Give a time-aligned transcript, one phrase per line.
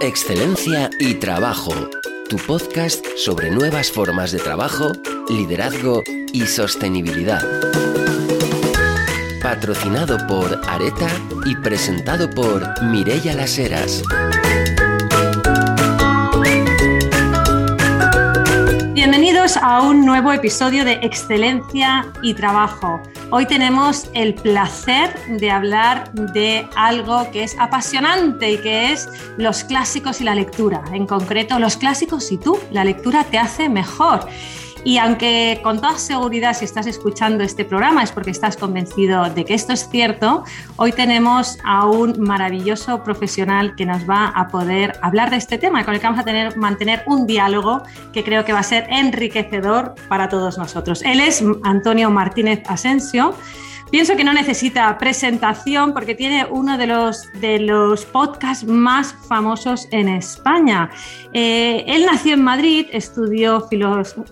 [0.00, 1.72] Excelencia y Trabajo,
[2.28, 4.92] tu podcast sobre nuevas formas de trabajo,
[5.30, 7.42] liderazgo y sostenibilidad.
[9.42, 11.08] Patrocinado por Areta
[11.46, 14.02] y presentado por Mirella Las Heras.
[18.96, 22.98] Bienvenidos a un nuevo episodio de Excelencia y Trabajo.
[23.30, 29.64] Hoy tenemos el placer de hablar de algo que es apasionante y que es los
[29.64, 30.82] clásicos y la lectura.
[30.94, 32.58] En concreto, los clásicos y tú.
[32.70, 34.20] La lectura te hace mejor.
[34.86, 39.44] Y aunque con toda seguridad si estás escuchando este programa es porque estás convencido de
[39.44, 40.44] que esto es cierto,
[40.76, 45.84] hoy tenemos a un maravilloso profesional que nos va a poder hablar de este tema,
[45.84, 48.86] con el que vamos a tener, mantener un diálogo que creo que va a ser
[48.88, 51.02] enriquecedor para todos nosotros.
[51.02, 53.34] Él es Antonio Martínez Asensio.
[53.90, 59.86] Pienso que no necesita presentación porque tiene uno de los, de los podcasts más famosos
[59.92, 60.90] en España.
[61.32, 63.68] Eh, él nació en Madrid, estudió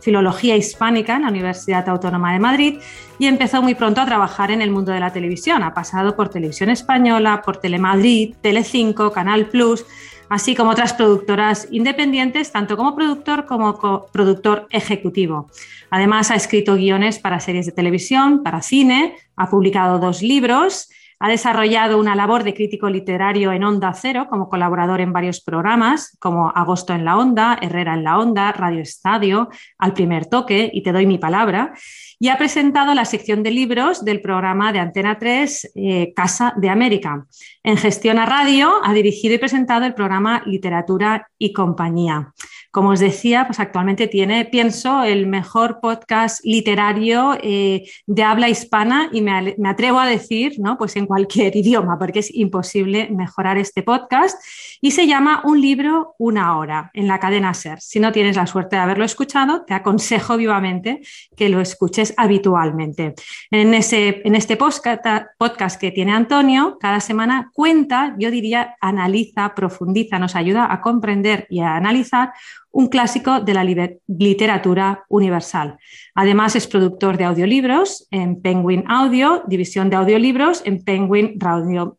[0.00, 2.80] filología hispánica en la Universidad Autónoma de Madrid
[3.20, 5.62] y empezó muy pronto a trabajar en el mundo de la televisión.
[5.62, 9.84] Ha pasado por Televisión Española, por Telemadrid, Telecinco, Canal Plus
[10.28, 13.78] así como otras productoras independientes, tanto como productor como
[14.12, 15.48] productor ejecutivo.
[15.94, 20.88] Además, ha escrito guiones para series de televisión, para cine, ha publicado dos libros,
[21.20, 26.16] ha desarrollado una labor de crítico literario en Onda Cero como colaborador en varios programas
[26.18, 30.82] como Agosto en la Onda, Herrera en la Onda, Radio Estadio, Al Primer Toque y
[30.82, 31.72] Te Doy Mi Palabra
[32.18, 36.70] y ha presentado la sección de libros del programa de Antena 3 eh, Casa de
[36.70, 37.24] América.
[37.62, 42.32] En Gestión a Radio ha dirigido y presentado el programa Literatura y Compañía.
[42.74, 49.10] Como os decía, pues actualmente tiene, pienso, el mejor podcast literario eh, de habla hispana
[49.12, 50.76] y me, atrevo a decir, ¿no?
[50.76, 54.42] Pues en cualquier idioma, porque es imposible mejorar este podcast.
[54.80, 57.80] Y se llama Un libro, una hora, en la cadena SER.
[57.80, 61.00] Si no tienes la suerte de haberlo escuchado, te aconsejo vivamente
[61.36, 63.14] que lo escuches habitualmente.
[63.52, 70.18] En, ese, en este podcast que tiene Antonio, cada semana cuenta, yo diría, analiza, profundiza,
[70.18, 72.32] nos ayuda a comprender y a analizar
[72.74, 75.78] un clásico de la literatura universal.
[76.14, 81.38] Además, es productor de audiolibros en Penguin Audio, división de audiolibros en Penguin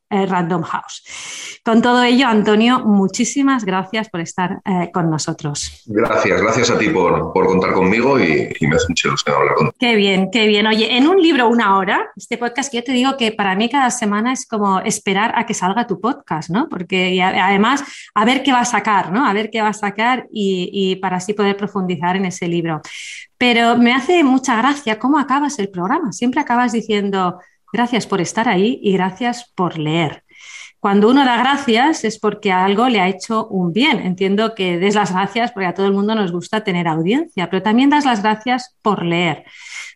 [0.09, 1.03] eh, Random House.
[1.65, 5.83] Con todo ello, Antonio, muchísimas gracias por estar eh, con nosotros.
[5.87, 9.75] Gracias, gracias a ti por, contar conmigo y, me hace mucha ilusión hablar contigo.
[9.79, 10.67] Qué bien, qué bien.
[10.67, 13.67] Oye, en un libro, una hora, este podcast que yo te digo que para mí
[13.67, 16.69] cada semana es como esperar a que salga tu podcast, ¿no?
[16.69, 17.83] Porque además,
[18.13, 19.25] a ver qué va a sacar, ¿no?
[19.25, 22.81] A ver qué va a sacar y, y, para así poder profundizar en ese libro.
[23.37, 26.11] Pero me hace mucha gracia cómo acabas el programa.
[26.13, 27.39] Siempre acabas diciendo
[27.73, 30.23] gracias por estar ahí y gracias por leer.
[30.79, 33.99] Cuando uno da gracias es porque algo le ha hecho un bien.
[33.99, 37.63] Entiendo que des las gracias porque a todo el mundo nos gusta tener audiencia, pero
[37.63, 39.45] también das las gracias por leer.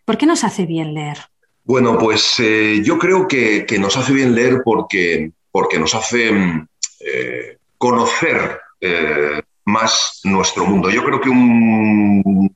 [0.04, 1.20] ¿Por qué nos hace bien leer?
[1.64, 6.68] Bueno, pues eh, yo creo que, nos hace bien leer porque, porque nos hace mm,
[7.02, 10.90] eh, conocer eh, más nuestro mundo.
[10.90, 11.30] Yo creo que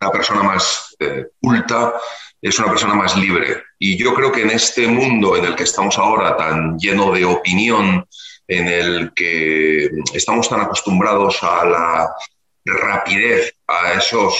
[0.03, 1.93] una persona más eh, culta
[2.41, 3.63] es una persona más libre.
[3.79, 7.23] Y yo creo que en este mundo en el que estamos ahora, tan lleno de
[7.23, 8.05] opinión,
[8.47, 12.15] en el que estamos tan acostumbrados a la
[12.65, 14.35] rapidez, a esos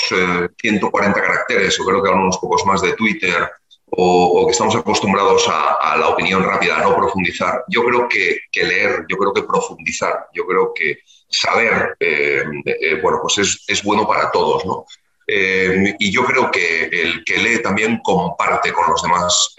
[0.62, 3.50] 140 eh, caracteres, o creo que unos pocos más de Twitter,
[3.95, 7.63] o, que estamos acostumbrados a, la opinión rápida, a no profundizar.
[7.69, 11.00] Yo creo que, que leer, yo creo que profundizar, yo creo que
[11.30, 14.85] saber, eh, eh, bueno, pues es, es, bueno para todos, ¿no?
[15.28, 19.56] Eh, y yo creo que el que lee también comparte con los demás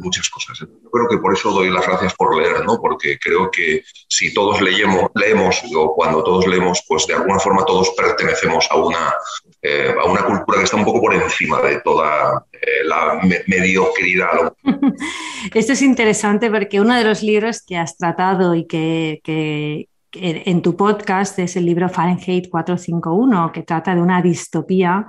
[0.00, 0.58] muchas cosas.
[0.58, 2.80] Yo creo que por eso doy las gracias por leer, ¿no?
[2.80, 7.64] Porque creo que si todos leemos, leemos o cuando todos leemos, pues de alguna forma
[7.64, 12.44] todos pertenecemos a una, a una cultura que está un poco por encima de toda
[12.84, 14.52] la mediocridad.
[15.54, 20.62] Esto es interesante porque uno de los libros que has tratado y que, que en
[20.62, 25.06] tu podcast es el libro Fahrenheit 451, que trata de una distopía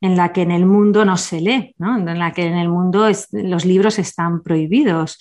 [0.00, 3.08] en la que en el mundo no se lee, en la que en el mundo
[3.32, 5.18] los libros están prohibidos.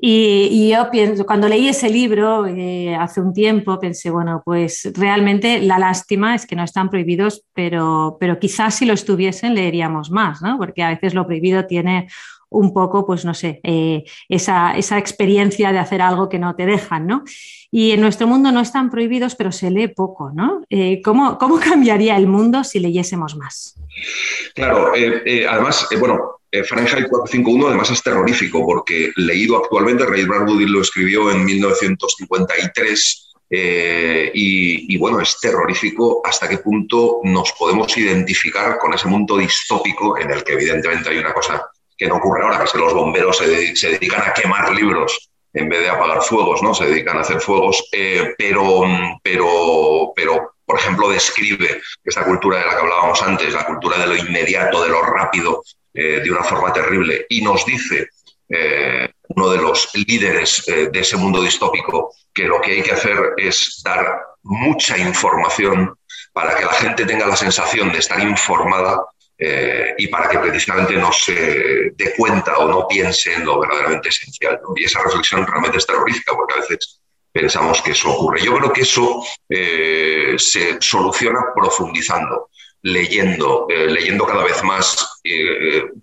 [0.00, 5.60] Y, yo pienso, cuando leí ese libro eh, hace un tiempo, pensé, bueno, pues realmente
[5.60, 10.40] la lástima es que no están prohibidos, pero, pero quizás si lo estuviesen leeríamos más,
[10.40, 10.56] ¿no?
[10.56, 12.06] porque a veces lo prohibido tiene
[12.50, 16.66] un poco, pues no sé, eh, esa, esa, experiencia de hacer algo que no te
[16.66, 17.24] dejan, ¿no?
[17.70, 20.62] Y en nuestro mundo no están prohibidos, pero se lee poco, ¿no?
[20.70, 23.74] Eh, ¿cómo, ¿cómo, cambiaría el mundo si leyésemos más?
[24.54, 30.80] Claro, eh, además, bueno, Fahrenheit 451 además es terrorífico porque leído actualmente, Ray Bradbury lo
[30.80, 38.92] escribió en 1953 Eh, y, bueno, es terrorífico hasta qué punto nos podemos identificar con
[38.92, 41.66] ese mundo distópico en el que evidentemente hay una cosa
[41.98, 45.90] que no ocurre ahora, que los bomberos se, dedican a quemar libros en vez de
[45.90, 46.72] apagar fuegos, ¿no?
[46.72, 48.82] Se dedican a hacer fuegos, eh, pero,
[49.22, 54.06] pero, pero, por ejemplo, describe esta cultura de la que hablábamos antes, la cultura de
[54.06, 55.62] lo inmediato, de lo rápido,
[55.92, 58.08] eh, de una forma terrible, y nos dice
[59.28, 63.82] uno de los líderes de ese mundo distópico que lo que hay que hacer es
[63.84, 65.94] dar mucha información
[66.32, 69.04] para que la gente tenga la sensación de estar informada
[69.38, 74.08] eh, y para que precisamente no se dé cuenta o no piense en lo verdaderamente
[74.08, 74.60] esencial.
[74.76, 77.00] Y esa reflexión realmente es terrorífica porque a veces
[77.32, 78.40] pensamos que eso ocurre.
[78.42, 82.50] Yo creo que eso eh, se soluciona profundizando,
[82.82, 85.20] leyendo, eh, leyendo cada vez más,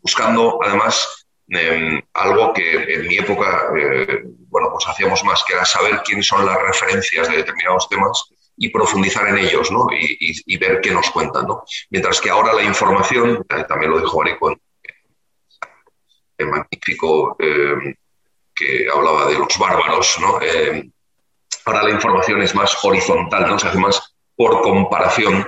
[0.01, 3.69] buscando además Em, algo que en mi época,
[4.49, 8.23] bueno, pues hacíamos más, que era saber quiénes son las referencias de determinados temas
[8.57, 9.87] y profundizar en ellos, ¿no?
[9.91, 11.63] Y, ver qué nos cuentan, ¿no?
[11.89, 14.55] Mientras que ahora la información, eh, también lo dijo Arico
[16.37, 17.95] en magnífico em,
[18.53, 20.39] que hablaba de los bárbaros, ¿no?
[21.65, 23.59] Ahora la información es más horizontal, ¿no?
[23.59, 25.45] Se hace más por comparación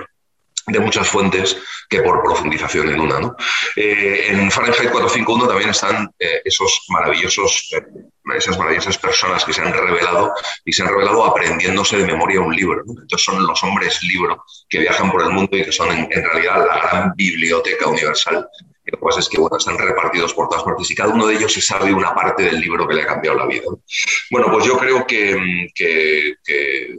[0.68, 1.56] de muchas fuentes
[1.88, 3.18] que por profundización en una.
[3.18, 3.36] ¿no?
[3.76, 7.82] Eh, en Fahrenheit 451 también están eh, esos maravillosos, eh,
[8.36, 10.32] esas maravillosas personas que se han revelado
[10.64, 12.82] y se han revelado aprendiéndose de memoria un libro.
[12.86, 16.66] Entonces son los hombres libro que viajan por el mundo y que son en, realidad
[16.66, 18.46] la gran biblioteca universal.
[18.90, 21.34] Lo que pasa es que bueno, están repartidos por todas partes y cada uno de
[21.34, 23.64] ellos se sabe una parte del libro que le ha cambiado la vida.
[24.30, 26.34] Bueno, pues yo creo que, que,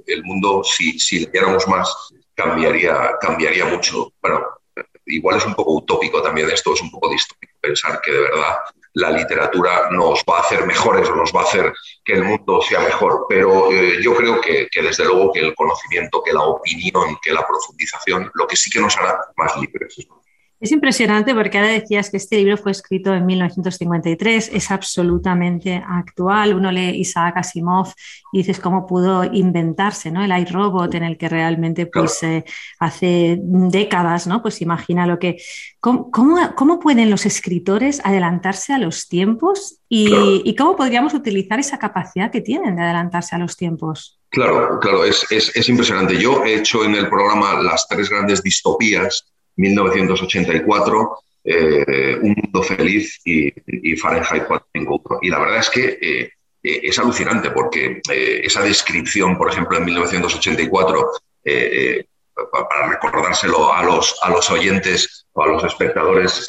[0.06, 1.92] el mundo, si, si leyéramos más,
[2.40, 4.14] cambiaría, cambiaría mucho.
[4.22, 4.46] Bueno,
[5.06, 8.58] igual es un poco utópico también esto, es un poco distópico pensar que de verdad
[8.94, 12.62] la literatura nos va a hacer mejores o nos va a hacer que el mundo
[12.62, 16.42] sea mejor, pero eh, yo creo que, que, desde luego que el conocimiento, que la
[16.42, 19.96] opinión, que la profundización, lo que sí que nos hará más libres.
[20.60, 26.54] Es impresionante porque ahora decías que este libro fue escrito en 1953, es absolutamente actual.
[26.54, 27.94] Uno lee Isaac Asimov
[28.34, 30.22] y dices cómo pudo inventarse ¿no?
[30.22, 32.44] el iRobot en el que realmente pues, eh,
[32.78, 34.42] hace décadas, ¿no?
[34.42, 35.38] pues imagina lo que...
[35.80, 41.80] ¿Cómo, cómo, pueden los escritores adelantarse a los tiempos y, y, cómo podríamos utilizar esa
[41.80, 44.20] capacidad que tienen de adelantarse a los tiempos?
[44.28, 46.20] Claro, claro, es, es, es impresionante.
[46.20, 49.26] Yo he hecho en el programa las tres grandes distopías
[49.60, 53.52] 1984, eh, Un Mundo Feliz y,
[53.96, 55.20] Fahrenheit 451.
[55.22, 56.32] Y la verdad es que eh,
[56.64, 61.12] eh, es alucinante porque esa descripción, por ejemplo, en 1984,
[62.52, 66.46] para recordárselo a los, a los oyentes o a los espectadores,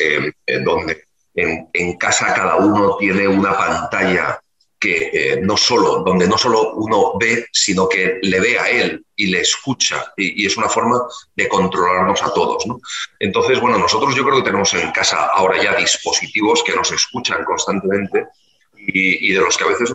[0.65, 1.05] donde
[1.35, 4.41] en, casa cada uno tiene una pantalla
[4.81, 9.05] que eh, no solo, donde no solo uno ve, sino que le ve a él
[9.15, 11.03] y le escucha, y, es una forma
[11.37, 12.65] de controlarnos a todos.
[13.19, 17.45] Entonces, bueno, nosotros yo creo que tenemos en casa ahora ya dispositivos que nos escuchan
[17.45, 18.27] constantemente
[18.79, 19.93] y, de los que a veces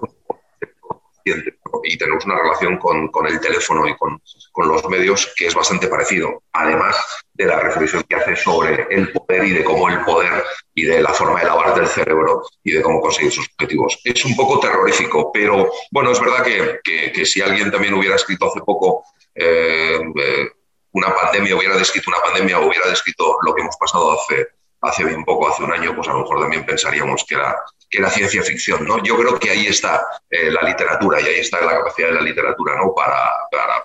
[1.83, 4.22] y tenemos una relación con, el teléfono y con,
[4.57, 6.95] los medios que es bastante parecido, además
[7.33, 10.44] de la reflexión que hace sobre el poder y de cómo el poder
[10.74, 14.00] y de la forma de lavarte el cerebro y de cómo conseguir sus objetivos.
[14.04, 18.48] Es un poco terrorífico, pero bueno, es verdad que, que, si alguien también hubiera escrito
[18.48, 20.49] hace poco eh, eh,
[20.92, 24.47] una pandemia, hubiera descrito una pandemia, hubiera descrito lo que hemos pasado hace,
[24.87, 27.56] hace bien poco, hace un año, pues a lo mejor también pensaríamos que era
[27.89, 28.85] que la ciencia ficción.
[28.85, 29.01] ¿no?
[29.04, 32.21] Yo creo que ahí está eh, la literatura y ahí está la capacidad de la
[32.21, 32.94] literatura ¿no?
[32.94, 33.31] para,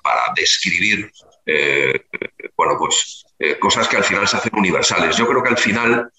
[0.02, 1.10] para, describir
[1.44, 2.06] eh,
[2.56, 5.16] bueno, pues, eh, cosas que al final se hacen universales.
[5.16, 6.10] Yo creo que al final,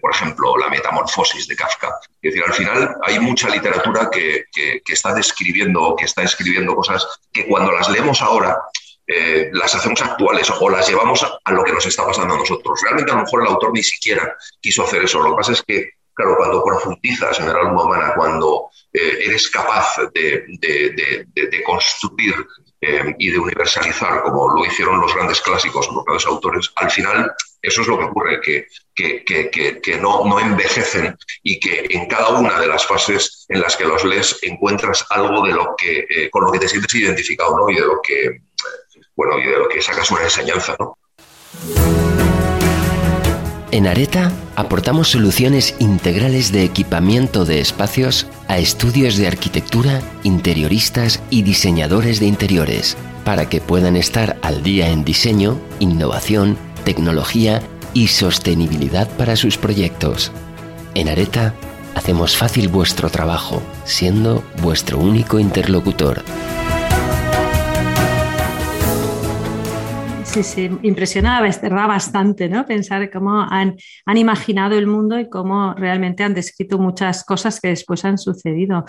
[0.00, 4.82] por ejemplo, la metamorfosis de Kafka, es decir, al final hay mucha literatura que, que,
[4.86, 8.58] está describiendo que está escribiendo cosas que cuando las leemos ahora
[9.52, 12.80] las hacemos actuales o las llevamos a, lo que nos está pasando a nosotros.
[12.82, 15.20] Realmente a lo mejor el autor ni siquiera quiso hacer eso.
[15.20, 19.48] Lo que pasa es que Claro, cuando profundizas en el alma humana, cuando eh, eres
[19.48, 20.44] capaz de,
[21.64, 22.34] construir
[22.82, 27.32] eh, y de universalizar, como lo hicieron los grandes clásicos, los grandes autores, al final
[27.62, 32.60] eso es lo que ocurre, que, que, no, no, envejecen y que en cada una
[32.60, 36.44] de las fases en las que los lees encuentras algo de lo que, eh, con
[36.44, 37.70] lo que te sientes identificado ¿no?
[37.70, 38.42] y, de lo que,
[39.16, 40.76] bueno, y de lo que sacas una enseñanza.
[40.78, 40.96] ¿no?
[43.72, 51.40] En Areta aportamos soluciones integrales de equipamiento de espacios a estudios de arquitectura, interioristas y
[51.40, 57.62] diseñadores de interiores, para que puedan estar al día en diseño, innovación, tecnología
[57.94, 60.32] y sostenibilidad para sus proyectos.
[60.94, 61.54] En Areta
[61.94, 66.22] hacemos fácil vuestro trabajo, siendo vuestro único interlocutor.
[70.32, 72.64] Sí, sí, impresionaba, verdad bastante, ¿no?
[72.64, 77.68] Pensar cómo han, han, imaginado el mundo y cómo realmente han descrito muchas cosas que
[77.68, 78.86] después han sucedido.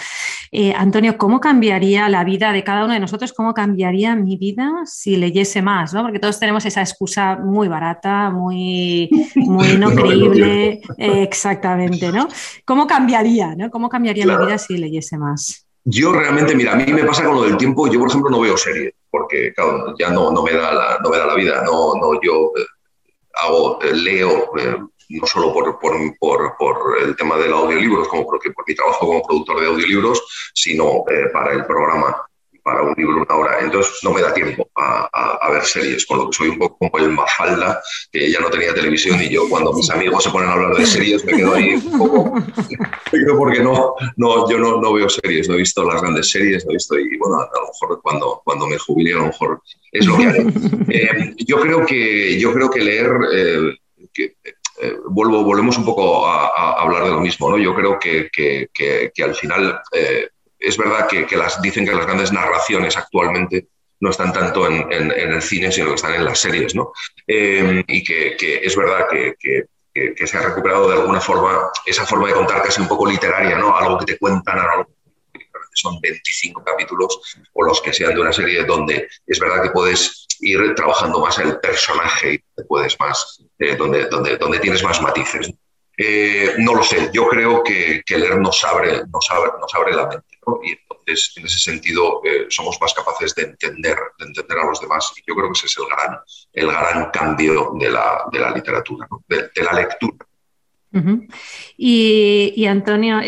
[0.54, 3.34] Eh, Antonio, ¿cómo cambiaría la vida de cada uno de nosotros?
[3.34, 5.94] ¿Cómo cambiaría mi vida si leyese más?
[5.94, 6.04] ¿no?
[6.04, 10.80] Porque todos tenemos esa excusa muy barata, muy, muy no creíble.
[10.98, 12.30] exactamente, ¿no?
[12.64, 13.70] ¿Cómo cambiaría, ¿no?
[13.70, 15.68] ¿Cómo cambiaría mi vida si leyese más?
[15.84, 18.40] Yo realmente, mira, a mí me pasa con lo del tiempo, yo por ejemplo no
[18.40, 21.62] veo series, porque claro, ya no, no, me, da la, no me da la vida,
[21.64, 22.66] no, no yo eh,
[23.36, 24.76] hago, eh, leo, eh,
[25.10, 29.06] no solo por, por, por, por, el tema del audiolibros, como porque por mi trabajo
[29.06, 32.26] como productor de audiolibros, sino para el programa
[32.64, 33.60] para un libro una hora.
[33.60, 37.06] Entonces no me da tiempo a, ver series, con lo que soy un poco como
[37.06, 40.54] el mafalda, que ya no tenía televisión y yo cuando mis amigos se ponen a
[40.54, 42.34] hablar de series me quedo ahí un poco...
[43.38, 46.72] porque no, no, yo no, no, veo series, no he visto las grandes series, no
[46.72, 50.06] he visto y bueno, a lo mejor cuando, cuando me jubile a lo mejor es
[50.06, 50.48] lo que hay.
[50.90, 53.12] Eh, yo, creo que, yo creo que leer...
[53.34, 53.78] Eh,
[54.14, 54.36] que,
[54.82, 57.58] eh, vuelvo, volvemos un poco a, hablar de lo mismo, ¿no?
[57.58, 59.82] Yo creo que, que, que al final
[60.64, 63.68] es verdad que, las, dicen que las grandes narraciones actualmente
[64.00, 66.94] no están tanto en, el cine, sino que están en las series, ¿no?
[67.28, 69.36] Eh, y que, es verdad que,
[70.26, 73.76] se ha recuperado de alguna forma esa forma de contar casi un poco literaria, ¿no?
[73.76, 74.58] Algo que te cuentan,
[75.74, 77.20] son 25 capítulos
[77.54, 81.40] o los que sean de una serie donde es verdad que puedes ir trabajando más
[81.40, 85.52] el personaje y puedes más, eh, donde, donde, donde tienes más matices.
[85.96, 90.08] Eh, no lo sé, yo creo que, leer nos abre, nos, abre, nos abre la
[90.08, 90.34] mente
[90.64, 94.82] y entonces en ese sentido eh, somos más capaces de entender, de entender a los
[94.82, 95.14] demás.
[95.16, 96.20] Y yo creo que ese es el gran,
[96.54, 100.26] el gran cambio de la, de la literatura, de, la lectura.
[101.78, 103.20] y, Antonio,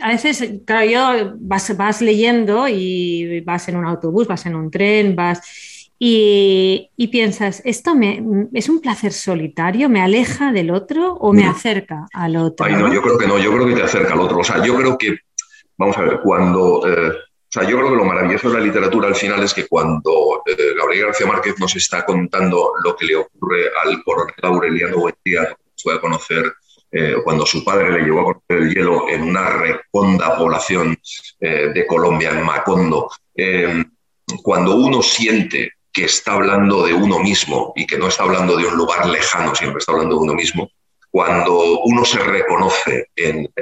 [0.00, 4.70] a veces, claro, yo vas, vas leyendo y vas en un autobús, vas en un
[4.70, 5.40] tren, vas
[6.04, 8.20] y, piensas, ¿esto me,
[8.54, 9.88] es un placer solitario?
[9.88, 12.66] ¿Me aleja del otro o me acerca al otro?
[12.66, 14.38] Ay, no, yo creo que no, yo creo que te acerca al otro.
[14.38, 15.16] O sea, yo creo que,
[15.78, 16.82] vamos a ver, cuando...
[16.88, 19.68] Eh, o sea, yo creo que lo maravilloso de la literatura al final es que
[19.68, 24.96] cuando eh, Gabriel García Márquez nos está contando lo que le ocurre al coronel Aureliano
[24.96, 26.52] Buendía, fue a conocer
[26.90, 30.98] eh, cuando su padre le llevó a conocer el hielo en una reconda población
[31.38, 33.08] de Colombia, en Macondo,
[34.42, 38.66] cuando uno siente que está hablando de uno mismo y que no está hablando de
[38.66, 40.70] un lugar lejano, siempre está hablando de uno mismo,
[41.10, 43.52] cuando uno se reconoce en,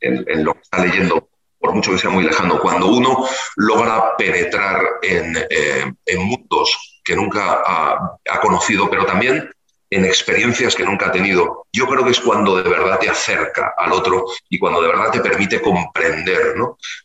[0.00, 1.28] lo que está leyendo,
[1.58, 7.62] por mucho que sea muy lejano, cuando uno logra penetrar en, eh, mundos que nunca
[7.64, 9.50] ha, conocido, pero también
[9.92, 13.74] en experiencias que nunca ha tenido, yo creo que es cuando de verdad te acerca
[13.76, 16.54] al otro y cuando de verdad te permite comprender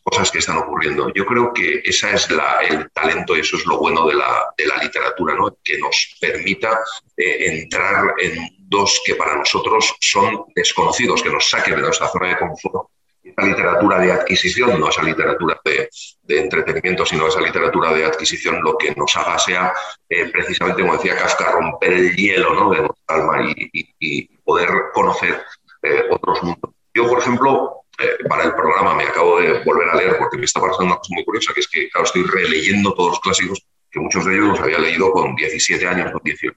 [0.02, 1.12] cosas que están ocurriendo.
[1.14, 5.36] Yo creo que ese es el talento y eso es lo bueno de la, literatura,
[5.62, 6.78] que nos permita
[7.14, 12.28] eh, entrar en mundos que para nosotros son desconocidos, que nos saquen de nuestra zona
[12.28, 12.88] de confort
[13.36, 15.88] esa literatura de adquisición, no esa literatura de,
[16.28, 19.72] entretenimiento, sino esa literatura de adquisición, lo que nos haga sea,
[20.08, 22.70] eh, precisamente como decía Kafka, romper el hielo ¿no?
[22.70, 25.42] de nuestra alma y, poder conocer
[25.82, 26.70] eh, otros mundos.
[26.94, 30.46] Yo, por ejemplo, eh, para el programa me acabo de volver a leer porque me
[30.46, 33.62] está pasando una cosa muy curiosa, que es que claro, estoy releyendo todos los clásicos,
[33.90, 36.56] que muchos de ellos los había leído con 17 años, con 18.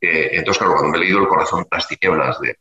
[0.00, 2.56] entonces, claro, cuando me he leído El corazón de las tinieblas de,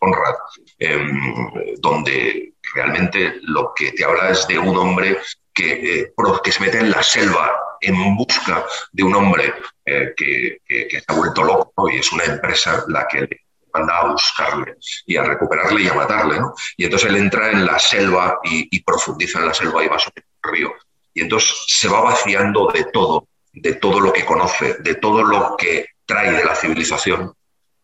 [0.00, 0.34] Conrad,
[0.78, 5.18] em, donde realmente lo que te habla es de un hombre
[5.52, 7.52] que, eh, que se mete en la selva
[7.82, 9.52] en busca de un hombre
[9.84, 13.40] eh, que, que, se ha vuelto loco y es una empresa la que le
[13.74, 14.76] manda a buscarle
[15.06, 16.40] y a recuperarle y a matarle.
[16.40, 16.54] ¿no?
[16.76, 19.98] Y entonces él entra en la selva y, y profundiza en la selva y va
[19.98, 20.72] sobre el río.
[21.12, 25.56] Y entonces se va vaciando de todo, de todo lo que conoce, de todo lo
[25.58, 27.34] que trae de la civilización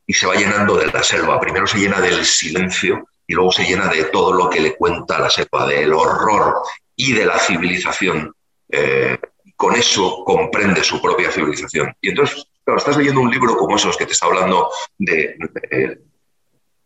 [0.07, 1.41] y se va llenando de la selva.
[1.41, 5.19] Primero se llena del silencio y luego se llena de todo lo que le cuenta
[5.19, 6.55] la selva, del horror
[6.95, 8.33] y de la civilización.
[8.71, 9.19] Eh,
[9.57, 11.93] con eso comprende su propia civilización.
[12.01, 15.37] Y entonces, claro, estás leyendo un libro como esos que te está hablando de,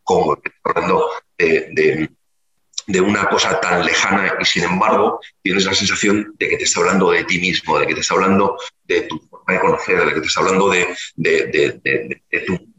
[0.02, 2.08] como, hablando de,
[2.86, 6.80] de, una cosa tan lejana y sin embargo tienes la sensación de que te está
[6.80, 10.14] hablando de ti mismo, de que te está hablando de tu forma de conocer, de
[10.14, 12.69] que te está hablando de, de tu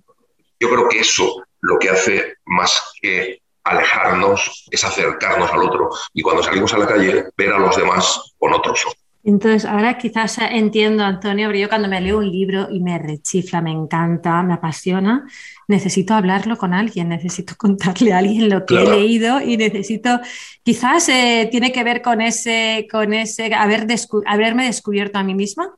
[0.61, 6.21] yo creo que eso lo que hace más que alejarnos es acercarnos al otro y
[6.21, 8.97] cuando salimos a la calle ver a los demás con otros ojos.
[9.23, 13.61] Entonces, ahora quizás entiendo, Antonio, pero yo cuando me leo un libro y me rechifla,
[13.61, 15.27] me encanta, me apasiona,
[15.67, 20.19] necesito hablarlo con alguien, necesito contarle a alguien lo que he leído y necesito,
[20.63, 23.85] quizás eh, tiene que ver con ese, con ese haber
[24.25, 25.71] haberme descubierto a mí misma.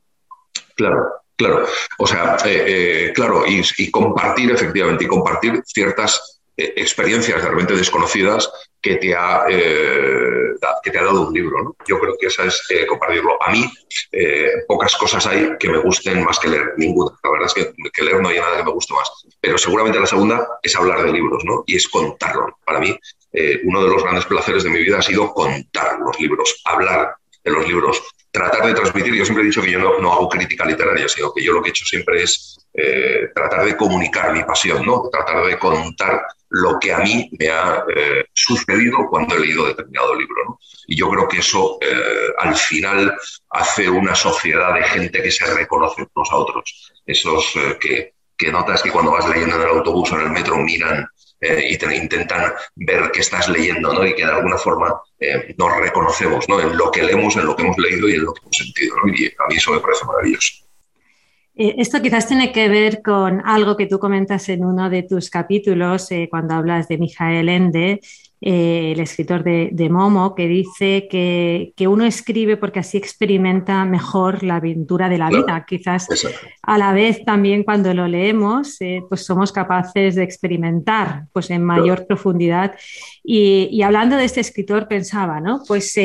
[0.74, 1.04] Claro,
[1.36, 1.66] claro.
[1.98, 8.50] O sea, eh, claro, y, compartir efectivamente, y compartir ciertas experiencias realmente desconocidas
[8.80, 11.62] que te ha, eh, que te ha dado un libro.
[11.62, 11.76] ¿no?
[11.86, 13.42] Yo creo que esa es eh, compartirlo.
[13.42, 13.64] A mí,
[14.12, 17.16] eh, pocas cosas hay que me gusten más que leer, ninguna.
[17.24, 19.10] La verdad es que, que, leer no hay nada que me guste más.
[19.40, 21.64] Pero seguramente la segunda es hablar de libros, ¿no?
[21.66, 22.58] Y es contarlo.
[22.64, 22.96] Para mí,
[23.64, 27.50] uno de los grandes placeres de mi vida ha sido contar los libros, hablar de
[27.50, 28.02] los libros,
[28.34, 29.14] tratar de transmitir.
[29.14, 31.62] Yo siempre he dicho que yo no, no hago crítica literaria, sino que yo lo
[31.62, 32.58] que he hecho siempre es
[33.32, 35.08] tratar de comunicar mi pasión, ¿no?
[35.08, 40.14] Tratar de contar lo que a mí me ha eh, sucedido cuando he leído determinado
[40.14, 40.60] libro.
[40.86, 43.16] Y yo creo que eso eh, al final
[43.50, 46.92] hace una sociedad de gente que se reconoce unos a otros.
[47.04, 50.30] Esos eh, que, que, notas que cuando vas leyendo en el autobús o en el
[50.30, 51.06] metro miran
[51.40, 54.06] y te intentan ver qué estás leyendo ¿no?
[54.06, 55.00] y que de alguna forma
[55.58, 56.60] nos reconocemos ¿no?
[56.60, 58.96] en lo que leemos, en lo que hemos leído y en lo que hemos sentido.
[59.06, 60.64] Y a mí eso me parece maravilloso.
[61.56, 65.30] Eh, esto quizás tiene que ver con algo que tú comentas en uno de tus
[65.30, 68.00] capítulos eh, cuando hablas de Mijael Ende,
[68.46, 74.56] eh, el escritor de, Momo, que dice que, uno escribe porque así experimenta mejor la
[74.56, 75.64] aventura de la vida.
[75.66, 76.06] Quizás
[76.60, 82.06] a la vez también cuando lo leemos, pues somos capaces de experimentar pues en mayor
[82.06, 82.74] profundidad.
[83.22, 85.62] Y, hablando de este escritor, pensaba, ¿no?
[85.66, 85.96] Pues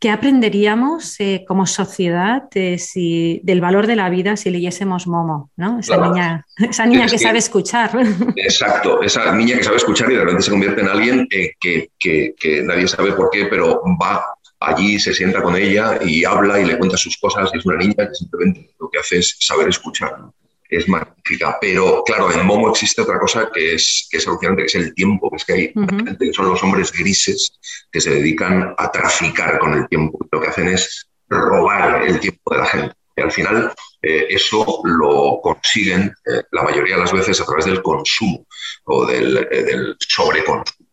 [0.00, 5.50] ¿Qué aprenderíamos eh, como sociedad eh, si, del valor de la vida si leyésemos Momo?
[5.58, 5.78] ¿no?
[5.78, 7.90] Esa niña, esa niña que, sabe escuchar.
[8.36, 11.90] Exacto, esa niña que sabe escuchar y de repente se convierte en alguien eh, que,
[11.98, 14.24] que, nadie sabe por qué, pero va
[14.60, 17.50] allí, se sienta con ella y habla y le cuenta sus cosas.
[17.52, 20.16] Y es una niña que simplemente lo que hace es saber escuchar
[20.70, 21.58] es magnífica.
[21.60, 24.94] Pero claro, en Momo existe otra cosa que es, que es alucinante, que es el
[24.94, 27.58] tiempo, que es que hay gente que son los hombres grises
[27.90, 30.18] que se dedican a traficar con el tiempo.
[30.30, 32.94] Lo que hacen es robar el tiempo de la gente.
[33.16, 33.72] Y al final
[34.02, 38.46] eh, eso lo consiguen eh, la mayoría de las veces a través del consumo
[38.84, 40.88] o del, eh, del sobreconsumo.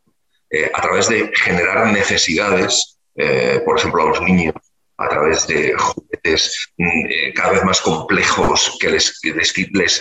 [0.74, 2.98] a través de generar necesidades,
[3.66, 4.54] por ejemplo, a los niños
[4.98, 5.76] a través de
[6.78, 9.20] mm, eh, cada vez más complejos que les,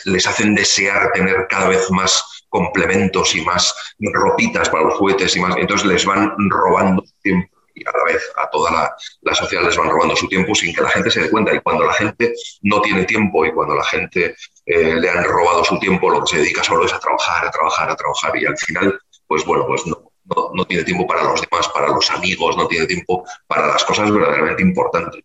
[0.05, 5.41] les, hacen desear tener cada vez más complementos y más ropitas para los juguetes y
[5.41, 5.57] más.
[5.57, 9.77] Entonces les van robando tiempo y a la vez a toda la, la, sociedad les
[9.77, 11.55] van robando su tiempo sin que la gente se dé cuenta.
[11.55, 14.35] Y cuando la gente no tiene tiempo y cuando la gente
[14.65, 17.51] eh, le han robado su tiempo, lo que se dedica solo es a trabajar, a
[17.51, 18.37] trabajar, a trabajar.
[18.37, 20.11] Y al final, pues bueno, pues no,
[20.55, 24.11] no, tiene tiempo para los demás, para los amigos, no tiene tiempo para las cosas
[24.11, 25.23] verdaderamente importantes.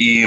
[0.00, 0.24] Y,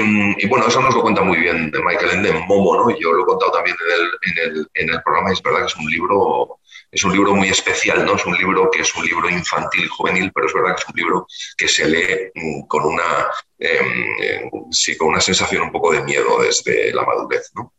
[0.48, 2.96] bueno, eso nos lo cuenta muy bien Michael Ende en Momo, ¿no?
[2.98, 5.60] Yo lo he contado también en el, en el, en el programa y es verdad
[5.60, 6.58] que es un libro
[6.92, 8.16] es un libro muy especial, ¿no?
[8.16, 10.96] Es un libro que es un libro infantil, juvenil, pero es verdad que es un
[10.96, 16.02] libro que se lee mm, con una, em, sí, con una sensación un poco de
[16.02, 17.72] miedo desde la madurez, ¿no?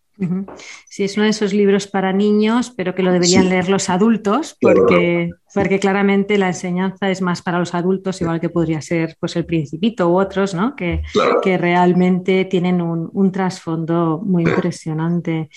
[0.88, 4.56] Sí, es uno de esos libros para niños, pero que lo deberían leer los adultos,
[4.62, 9.36] porque, porque claramente la enseñanza es más para los adultos, igual que podría ser pues,
[9.36, 10.76] el Principito u otros, ¿no?
[10.76, 11.02] que,
[11.42, 15.50] que realmente tienen un, un trasfondo muy impresionante.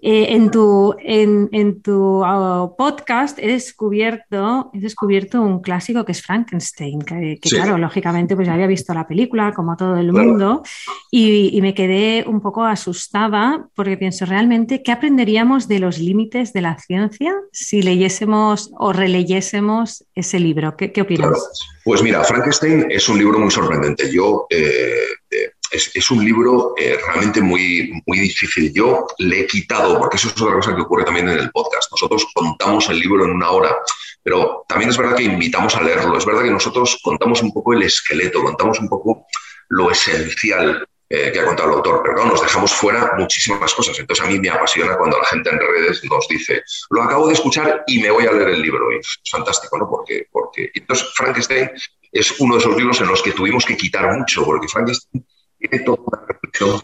[0.00, 6.22] Eh, en tu, en, tu ah, podcast he descubierto, he descubierto un clásico que es
[6.22, 10.62] Frankenstein, que, claro, lógicamente pues ya había visto la película como todo el mundo
[11.10, 16.62] y, me quedé un poco asustada porque pienso realmente qué aprenderíamos de los límites de
[16.62, 19.17] la ciencia si leyésemos o releyésemos
[20.14, 20.76] ese libro.
[20.76, 21.68] ¿Qué, qué opinas?
[21.84, 24.10] Pues mira, Frankenstein es un libro muy sorprendente.
[24.12, 28.72] Yo eh, eh, es, un libro eh, realmente muy, muy difícil.
[28.72, 31.90] Yo le he quitado, porque eso es otra cosa que ocurre también en el podcast.
[31.90, 33.76] Nosotros contamos el libro en una hora,
[34.22, 36.16] pero también es verdad que invitamos a leerlo.
[36.18, 39.26] Es verdad que nosotros contamos un poco el esqueleto, contamos un poco
[39.68, 43.98] lo esencial eh, que ha contado el autor, pero no, nos dejamos fuera muchísimas cosas.
[43.98, 47.34] Entonces a mí me apasiona cuando la gente en redes nos dice, lo acabo de
[47.34, 48.90] escuchar y me voy a leer el libro.
[48.92, 49.88] Es fantástico, ¿no?
[49.88, 50.70] Porque, porque...
[50.74, 51.70] Entonces Frankenstein
[52.12, 55.26] es uno de esos libros en los que tuvimos que quitar mucho, porque Frankenstein
[55.58, 56.80] tiene toda una reflexión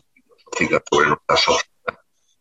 [0.57, 1.65] filosófica sobre nuestra sociedad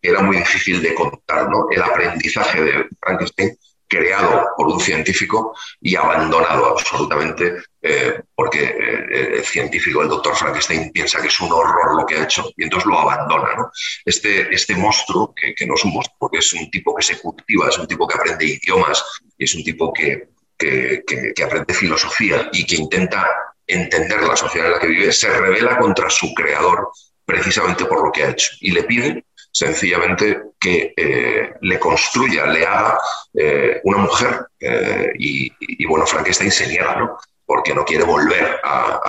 [0.02, 1.68] que era muy difícil de contar, ¿no?
[1.72, 3.58] El aprendizaje de Frankenstein
[3.94, 10.92] creado por un científico y abandonado absolutamente eh, porque eh, el científico, el doctor Frankenstein,
[10.92, 13.70] piensa que es un horror lo que ha hecho y entonces lo abandona.
[14.06, 17.70] Este, este monstruo, que, no es un monstruo, porque es un tipo que se cultiva,
[17.70, 19.04] es un tipo que aprende idiomas
[19.38, 21.04] es un tipo que, que,
[21.36, 23.28] que aprende filosofía y que intenta
[23.68, 26.90] entender la sociedad en la que vive, se revela contra su creador
[27.26, 32.66] precisamente por lo que ha hecho y le pide sencillamente que eh, le construya, le
[32.66, 32.98] haga
[33.34, 34.48] eh, una mujer.
[34.60, 37.18] Eh, y, bueno, Frankenstein se niega, ¿no?
[37.46, 39.00] porque no quiere volver a,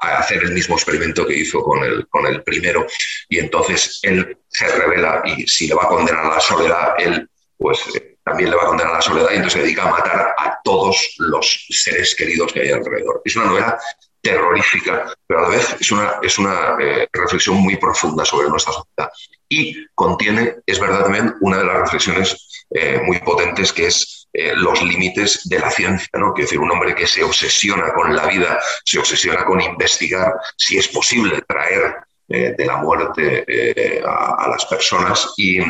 [0.00, 2.86] hacer el mismo experimento que hizo con el, con el primero.
[3.28, 7.28] Y entonces él se revela y si le va a condenar a la soledad, él
[7.58, 7.80] pues
[8.24, 10.58] también le va a condenar a la soledad y entonces se dedica a matar a
[10.64, 13.20] todos los seres queridos que hay alrededor.
[13.24, 13.78] Es una novela
[14.20, 18.72] terrorífica, pero a la vez es una, es una eh, reflexión muy profunda sobre nuestra
[18.72, 19.10] sociedad.
[19.48, 21.06] Y contiene, es verdad
[21.40, 26.08] una de las reflexiones eh, muy potentes que es eh, los límites de la ciencia,
[26.14, 26.32] ¿no?
[26.34, 30.78] Quiero decir, un hombre que se obsesiona con la vida, se obsesiona con investigar si
[30.78, 31.96] es posible traer
[32.28, 33.44] de la muerte
[34.04, 35.60] a, las personas y,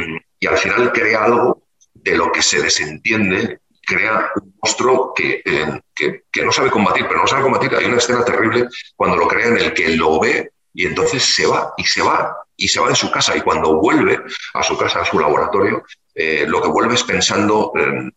[0.41, 6.25] y al final crea algo de lo que se desentiende crea un monstruo eh, que,
[6.31, 7.75] que, no sabe combatir, pero no sabe combatir.
[7.75, 11.47] Hay una escena terrible cuando lo crea en el que lo ve y entonces se
[11.47, 14.21] va y se va y se va de su casa y cuando vuelve
[14.55, 18.11] a su casa, a su laboratorio, eh, lo que vuelve es pensando, eh,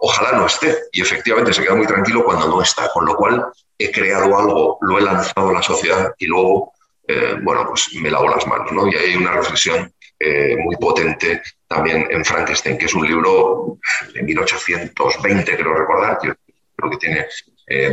[0.00, 0.76] ojalá no esté.
[0.92, 3.44] Y efectivamente se queda muy tranquilo cuando no está, con lo cual
[3.78, 6.72] he creado algo, lo he lanzado a la sociedad y luego,
[7.42, 8.72] bueno, pues me lavo las manos.
[8.72, 8.88] ¿no?
[8.88, 9.92] Y hay una reflexión
[10.58, 13.78] muy potente también en Frankenstein, que es un libro
[14.12, 16.32] de 1820, creo recordar, yo
[16.76, 17.26] creo que tiene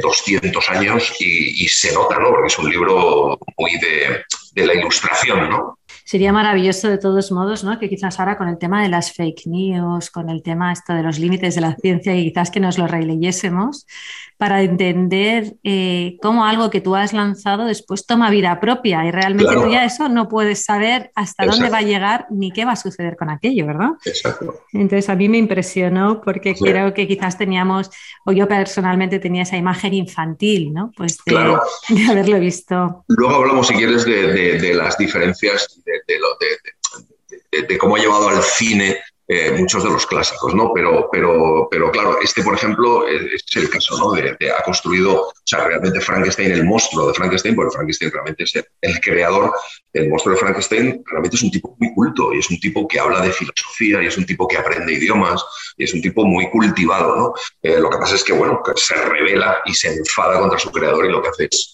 [0.01, 2.29] 200 eh, años y, se nota, ¿no?
[2.29, 5.79] Porque es un libro muy de, de la ilustración, ¿no?
[6.11, 7.79] Sería maravilloso de todos modos, ¿no?
[7.79, 11.03] Que quizás ahora con el tema de las fake news, con el tema esto de
[11.03, 13.87] los límites de la ciencia y quizás que nos lo releyésemos
[14.35, 19.53] para entender eh, cómo algo que tú has lanzado después toma vida propia y realmente
[19.53, 22.75] tú ya eso no puedes saber hasta dónde va a llegar ni qué va a
[22.75, 23.91] suceder con aquello, ¿verdad?
[24.03, 24.65] Exacto.
[24.73, 27.89] Entonces a mí me impresionó porque creo que quizás teníamos,
[28.25, 30.91] o yo personalmente tenía esa imagen infantil, ¿no?
[30.97, 33.05] Pues de, haberlo visto.
[33.07, 38.99] Luego hablamos, si quieres, de, de las diferencias de, de, cómo ha llevado al cine
[39.33, 40.73] eh, muchos de los clásicos, ¿no?
[40.73, 44.11] Pero, pero, pero claro, este, por ejemplo, es el caso, ¿no?
[44.11, 48.55] De, ha construido, o sea, realmente Frankenstein, el monstruo de Frankenstein, porque Frankenstein realmente es
[48.81, 49.53] el, creador,
[49.93, 52.99] el monstruo de Frankenstein realmente es un tipo muy culto y es un tipo que
[52.99, 55.41] habla de filosofía y es un tipo que aprende idiomas
[55.77, 57.33] y es un tipo muy cultivado, ¿no?
[57.61, 61.05] Eh, lo que pasa es que, bueno, se revela y se enfada contra su creador
[61.05, 61.71] y lo que hace es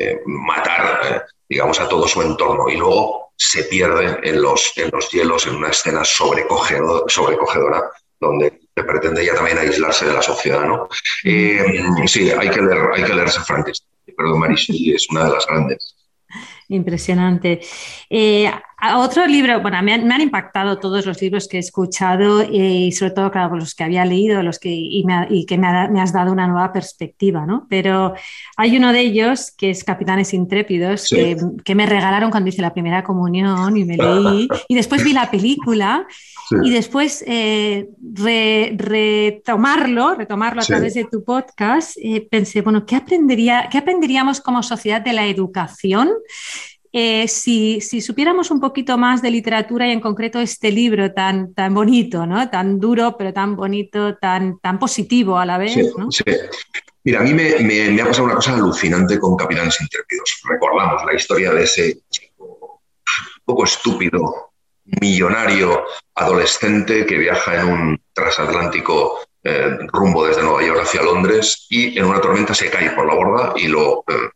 [0.00, 5.10] eh, matar, digamos, a todo su entorno y luego se pierde en los, en los
[5.10, 10.64] hielos en una escena sobrecogedora, donde se pretende ya también aislarse de la sociedad.
[10.64, 10.88] ¿no?
[11.24, 15.46] Eh, sí, hay que, leer, hay que leerse Frankenstein, pero Marishi es una de las
[15.46, 15.94] grandes.
[16.68, 17.60] Impresionante.
[18.10, 18.50] Eh,
[18.96, 23.10] otro libro, bueno, me han, impactado todos los libros que he escuchado eh, y sobre
[23.10, 25.04] todo, claro, los que había leído los que, y,
[25.46, 27.66] que me, has dado una nueva perspectiva, ¿no?
[27.68, 28.14] Pero
[28.56, 33.02] hay uno de ellos que es Capitanes Intrépidos, que, me regalaron cuando hice la primera
[33.02, 36.06] comunión y me leí, y después vi la película
[36.62, 37.88] y después eh,
[38.76, 41.96] retomarlo, retomarlo a través de tu podcast,
[42.30, 46.10] pensé, bueno, ¿qué, aprendería, ¿qué aprenderíamos como sociedad de la educación?
[46.92, 51.74] Eh, si, supiéramos un poquito más de literatura y en concreto este libro tan, tan
[51.74, 52.48] bonito, ¿no?
[52.48, 55.74] tan duro, pero tan bonito, tan, tan positivo a la vez.
[55.74, 56.24] Sí,
[57.04, 60.42] Mira, a mí me, ha pasado una cosa alucinante con Capitanes Intrépidos.
[60.44, 64.52] Recordamos la historia de ese chico un poco estúpido,
[65.00, 71.98] millonario, adolescente que viaja en un transatlántico eh, rumbo desde Nueva York hacia Londres y
[71.98, 74.28] en una tormenta se cae por la borda y lo, eh,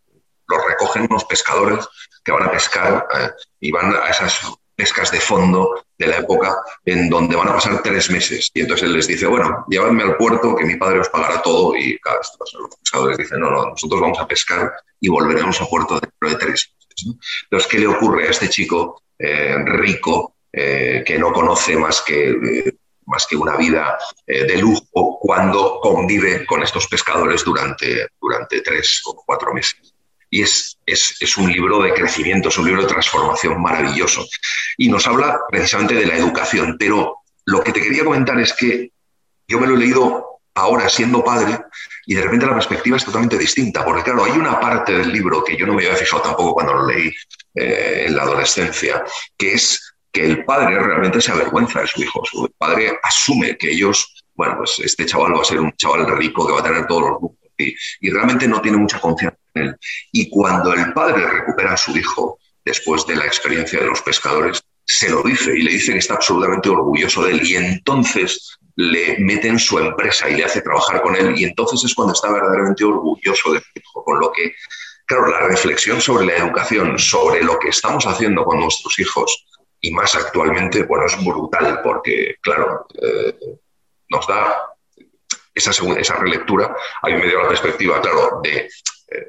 [0.52, 1.88] lo recogen unos pescadores
[2.24, 4.40] que van a pescar eh, y van a esas
[4.74, 8.50] pescas de fondo de la época en donde van a pasar tres meses.
[8.54, 11.76] Y entonces él les dice, bueno, llevadme al puerto que mi padre os pagará todo
[11.76, 16.00] y vez los pescadores dicen, no, no, nosotros vamos a pescar y volveremos a puerto
[16.00, 17.18] dentro de tres meses.
[17.44, 22.74] Entonces, ¿qué le ocurre a este chico eh, rico eh, que no conoce más que...
[23.04, 29.20] más que una vida de lujo cuando convive con estos pescadores durante, durante tres o
[29.26, 29.91] cuatro meses
[30.32, 34.26] y es, es, un libro de crecimiento, es un libro de transformación maravilloso.
[34.78, 38.92] Y nos habla precisamente de la educación, pero lo que te quería comentar es que
[39.46, 41.58] yo me lo he leído ahora siendo padre
[42.06, 45.44] y de repente la perspectiva es totalmente distinta, porque claro, hay una parte del libro
[45.44, 47.12] que yo no me había fijado tampoco cuando lo leí
[47.54, 49.04] eh, en la adolescencia,
[49.36, 53.70] que es que el padre realmente se avergüenza de su hijo, su padre asume que
[53.70, 56.86] ellos, bueno, pues este chaval va a ser un chaval rico que va a tener
[56.86, 59.41] todos los grupos y, y realmente no tiene mucha confianza
[60.12, 64.62] y cuando el padre recupera a su hijo después de la experiencia de los pescadores,
[64.84, 67.46] se lo dice y le dice que está absolutamente orgulloso de él.
[67.46, 71.38] Y entonces le mete en su empresa y le hace trabajar con él.
[71.38, 74.54] Y entonces es cuando está verdaderamente orgulloso de su hijo, con lo que,
[75.06, 79.46] claro, la reflexión sobre la educación, sobre lo que estamos haciendo con nuestros hijos
[79.80, 83.36] y más actualmente, bueno, es brutal porque, claro, eh,
[84.08, 84.72] nos da
[85.54, 86.74] esa, esa relectura.
[87.02, 88.68] A mí me dio la perspectiva, claro, de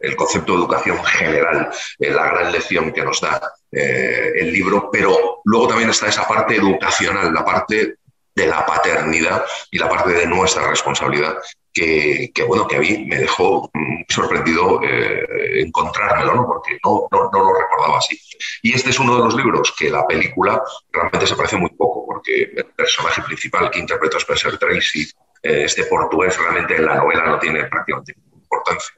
[0.01, 1.69] el concepto de educación general,
[1.99, 3.41] la gran lección que nos da
[3.71, 7.95] el libro, pero luego también está esa parte educacional, la parte
[8.35, 11.37] de la paternidad y la parte de nuestra responsabilidad
[11.73, 16.45] que, bueno, que a mí me dejó mm, sorprendido eh, encontrármelo, ¿no?
[16.45, 18.19] porque no, no, no, lo recordaba así.
[18.61, 22.05] Y este es uno de los libros que la película realmente se parece muy poco,
[22.05, 25.09] porque el personaje principal que interpreta Spencer Tracy,
[25.41, 28.93] eh, este portugués, realmente en la novela no tiene prácticamente ninguna importancia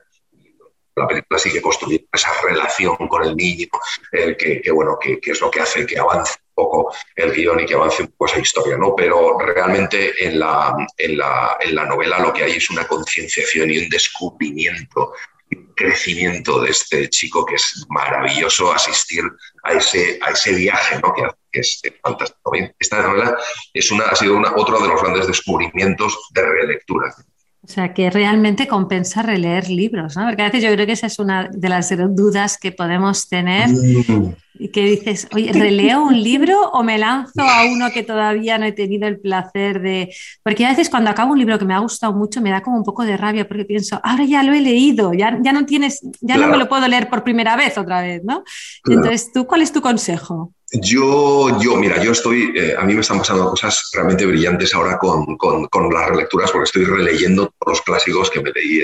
[0.96, 3.68] la película sigue construyendo esa relación con el niño,
[4.12, 7.66] eh, que, bueno, que, es lo que hace que avance un poco el guion y
[7.66, 8.96] que avance un poco esa historia, ¿no?
[8.96, 13.70] Pero realmente en la, en la, en la novela lo que hay es una concienciación
[13.72, 15.14] y un descubrimiento
[15.76, 19.24] crecimiento de este chico que es maravilloso asistir
[19.64, 21.14] a ese, a ese viaje, ¿no?
[21.14, 22.52] que, es fantástico.
[22.80, 23.38] Esta novela
[23.74, 27.14] es una, ha sido una, otro de los grandes descubrimientos de relectura.
[27.66, 30.28] O sea, que realmente compensa releer libros, ¿no?
[30.28, 33.70] Porque a veces yo creo que esa es una de las dudas que podemos tener.
[33.70, 34.36] Mm.
[34.58, 38.66] Y que dices, oye, ¿releo un libro o me lanzo a uno que todavía no
[38.66, 40.14] he tenido el placer de...?
[40.44, 42.78] Porque a veces cuando acabo un libro que me ha gustado mucho me da como
[42.78, 46.00] un poco de rabia porque pienso, ahora ya lo he leído, ya, ya no tienes,
[46.22, 48.44] ya no me lo puedo leer por primera vez otra vez, ¿no?
[48.86, 50.54] Entonces, ¿tú cuál es tu consejo?
[50.82, 54.98] Yo, yo, mira, yo estoy, eh, a mí me están pasando cosas realmente brillantes ahora
[54.98, 58.82] con, con, con, las relecturas porque estoy releyendo todos los clásicos que me leí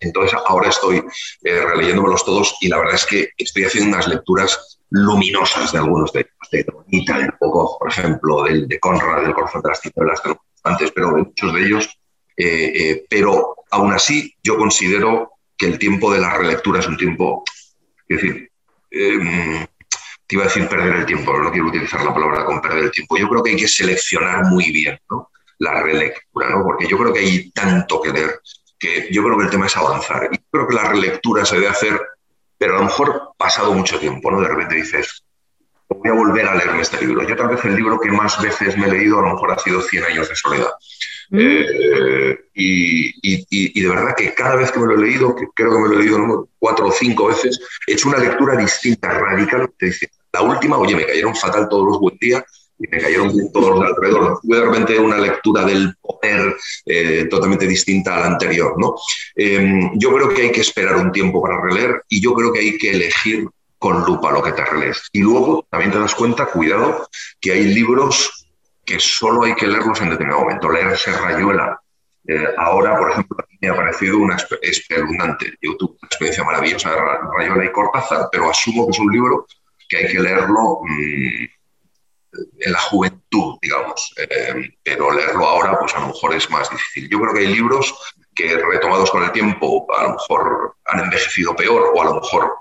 [0.00, 0.38] entonces.
[0.46, 1.02] Ahora estoy
[1.42, 6.12] eh, releyéndomelos todos y la verdad es que estoy haciendo unas lecturas luminosas de algunos
[6.12, 10.22] de ellos, de Donita, del por ejemplo, del, de Conrad, del Corazón de las Tinieblas,
[10.62, 11.98] antes, pero de muchos de ellos.
[12.36, 16.96] Eh, eh, pero aún así, yo considero que el tiempo de la relectura es un
[16.96, 17.44] tiempo,
[18.08, 18.50] es decir,
[18.90, 19.66] em,
[20.26, 22.90] te iba a decir perder el tiempo, no quiero utilizar la palabra con perder el
[22.90, 23.16] tiempo.
[23.16, 24.98] Yo creo que hay que seleccionar muy bien
[25.58, 26.64] la relectura, ¿no?
[26.64, 28.40] porque yo creo que hay tanto que leer
[28.78, 30.28] que yo creo que el tema es avanzar.
[30.32, 32.00] Y creo que la relectura se debe hacer
[32.58, 34.40] pero a lo mejor pasado mucho tiempo, ¿no?
[34.40, 35.24] De repente dices,
[35.88, 37.26] voy a volver a leerme este libro.
[37.26, 39.58] Yo tal vez el libro que más veces me he leído a lo mejor ha
[39.58, 40.70] sido Cien años de soledad.
[41.32, 45.88] Eh, y, de verdad que cada vez que me lo he leído, creo que me
[45.88, 50.16] lo he leído cuatro o cinco veces, he hecho una lectura distinta, radicalmente distinta.
[50.32, 52.42] La última, oye, me cayeron fatal todos los buen días
[52.78, 54.40] y me cayeron todos los de alrededor.
[54.42, 56.56] Tuve de repente una lectura del poder
[56.86, 58.74] eh, totalmente distinta a la anterior.
[58.76, 58.96] ¿no?
[59.36, 62.60] Em, yo creo que hay que esperar un tiempo para releer y yo creo que
[62.60, 65.02] hay que elegir con lupa lo que te relees.
[65.12, 67.08] Y luego también te das cuenta, cuidado,
[67.40, 68.43] que hay libros
[68.84, 70.70] que solo hay que leerlos en determinado momento.
[70.70, 71.80] Leerse Rayuela.
[72.26, 75.54] Eh, ahora, por ejemplo, me ha parecido una espeluznante.
[75.60, 76.96] Yo tuve una experiencia maravillosa de
[77.38, 79.46] Rayuela y Cortázar, pero asumo que es un libro
[79.88, 81.44] que hay que leerlo mm,
[82.60, 87.08] en la juventud, digamos, eh, pero leerlo ahora pues a lo mejor es más difícil.
[87.08, 87.94] Yo creo que hay libros
[88.34, 92.52] que retomados con el tiempo a lo mejor han envejecido peor o a lo mejor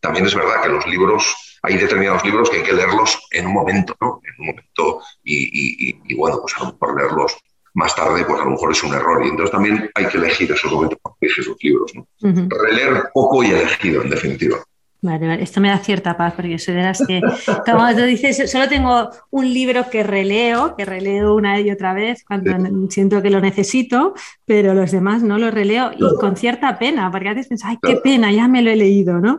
[0.00, 3.52] también es verdad que los libros, hay determinados libros que hay que leerlos en un
[3.52, 4.20] momento, ¿no?
[4.24, 7.36] En un momento y, bueno, pues a lo mejor leerlos
[7.74, 9.24] más tarde, pues a lo mejor es un error.
[9.24, 12.06] Y entonces también hay que elegir esos momentos para esos libros, ¿no?
[12.20, 14.58] Releer poco y elegido, en definitiva.
[15.00, 17.20] Vale, esto me da cierta paz porque soy de las que,
[17.64, 22.24] como tú dices, solo tengo un libro que releo, que releo una y otra vez
[22.24, 22.50] cuando
[22.90, 27.28] siento que lo necesito, pero los demás no los releo y con cierta pena, porque
[27.28, 29.38] a veces pienso, ay, qué pena, ya me lo he leído, ¿no?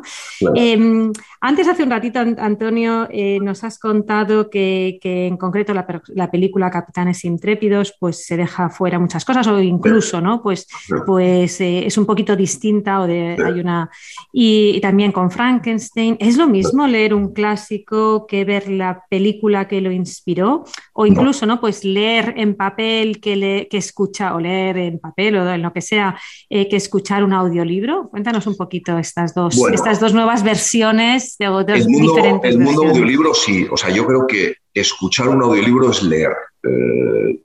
[0.56, 6.69] Em, antes, hace un ratito, Antonio, eh, nos has contado que, en concreto la, película
[6.69, 10.41] Capitanes Intrépidos pues se deja fuera muchas cosas o incluso, ¿no?
[10.41, 10.67] Pues,
[11.06, 13.89] pues eh, es un poquito distinta o de, hay una...
[14.32, 19.68] y también con Frank Frankenstein, ¿es lo mismo leer un clásico que ver la película
[19.68, 20.64] que lo inspiró?
[20.94, 21.60] O incluso, ¿no?
[21.60, 25.74] Pues leer en papel que, le, que escucha, o leer en papel o en lo
[25.74, 26.16] que sea,
[26.52, 28.10] eh, que escuchar un audiolibro.
[28.12, 32.54] Cuéntanos un poquito estas dos, estas dos nuevas versiones de otros diferentes.
[32.54, 36.32] El mundo audiolibro sí, o sea, yo creo que escuchar un audiolibro es leer.
[36.64, 37.40] Eh,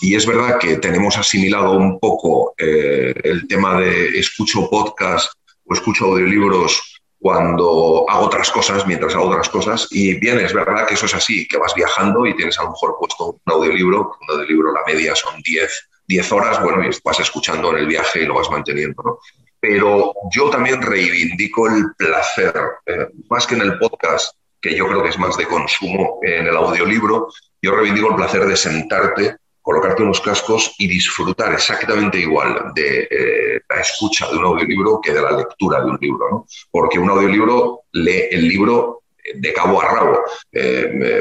[0.00, 5.32] y es verdad que tenemos asimilado un poco eh, el tema de escucho podcast
[5.66, 6.93] o escucho audiolibros
[7.24, 9.88] cuando hago otras cosas, mientras hago otras cosas.
[9.90, 12.72] Y bien, es verdad que eso es así, que vas viajando y tienes a lo
[12.72, 17.20] mejor puesto un audiolibro, un audiolibro la media son 10, 10 horas, bueno, y vas
[17.20, 19.18] escuchando en el viaje y lo vas manteniendo, ¿no?
[19.58, 22.52] Pero yo también reivindico el placer,
[22.84, 26.46] eh, más que en el podcast, que yo creo que es más de consumo, en
[26.46, 27.28] el audiolibro,
[27.62, 33.60] yo reivindico el placer de sentarte colocarte unos cascos y disfrutar exactamente igual de eh,
[33.68, 36.46] la escucha de un audiolibro que de la lectura de un libro, ¿no?
[36.70, 39.00] Porque un audiolibro lee el libro
[39.34, 40.20] de cabo a rabo.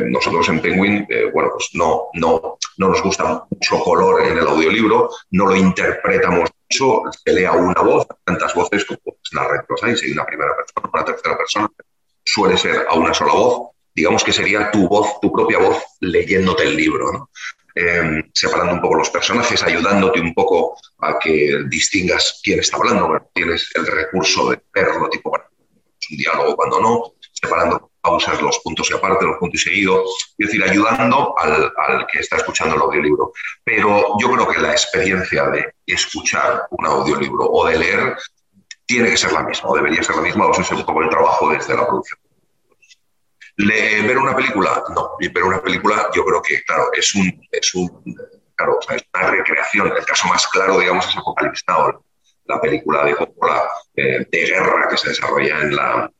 [0.10, 5.10] nosotros en Penguin, bueno, pues no, no, no nos gusta mucho color en el audiolibro,
[5.32, 8.99] no lo interpretamos mucho, se lea una voz, tantas voces como
[9.49, 11.69] rectos hay, si hay una primera persona, una tercera persona,
[12.23, 16.63] suele ser a una sola voz, digamos que sería tu voz, tu propia voz leyéndote
[16.63, 17.29] el libro, ¿no?
[17.75, 23.29] Em, separando un poco los personajes, ayudándote un poco a que distingas quién está hablando.
[23.33, 25.45] Tienes el recurso de verlo, tipo, bueno,
[26.12, 30.47] un diálogo cuando no, separando pausas, los puntos y aparte, los puntos y seguidos, es
[30.47, 33.31] decir, ayudando al, al, que está escuchando el audiolibro.
[33.63, 38.17] Pero yo creo que la experiencia de escuchar un audiolibro o de leer
[38.86, 41.01] tiene que ser la misma, o debería ser la misma, o eso es un poco
[41.01, 42.19] el trabajo desde la producción.
[43.58, 44.84] ¿Ver una película?
[44.96, 47.88] No, ver una película yo creo que, claro, es un, es un
[48.56, 49.88] claro, es una recreación.
[49.96, 52.04] El caso más claro, digamos, es Apocalypse Now,
[52.46, 53.16] la película de
[53.96, 56.12] eh, guerra que se desarrolla en la,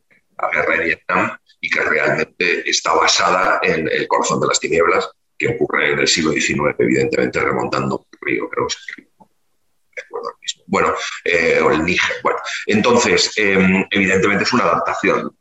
[0.52, 5.48] guerra de Vietnam y que realmente está basada en El corazón de las tinieblas, que
[5.48, 10.64] ocurre en el siglo XIX, evidentemente remontando el río, creo que es.
[10.68, 10.94] Bueno,
[11.24, 12.18] eh, o el Níger.
[12.24, 15.36] Bueno, entonces, em, evidentemente es una adaptación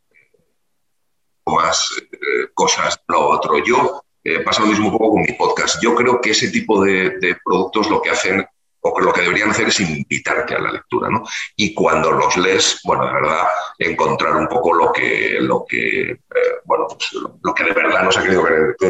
[1.46, 3.58] más eh, cosas lo otro.
[3.64, 5.82] Yo eh, pasa lo mismo un poco con mi podcast.
[5.82, 8.44] Yo creo que ese tipo de, productos lo que hacen
[8.84, 11.22] o lo que deberían hacer es invitarte a la lectura, ¿no?
[11.54, 13.46] Y cuando los lees, bueno, de verdad,
[13.78, 16.18] encontrar un poco lo que, lo que eh,
[16.64, 18.44] bueno, pues, lo, que de verdad nos ha querido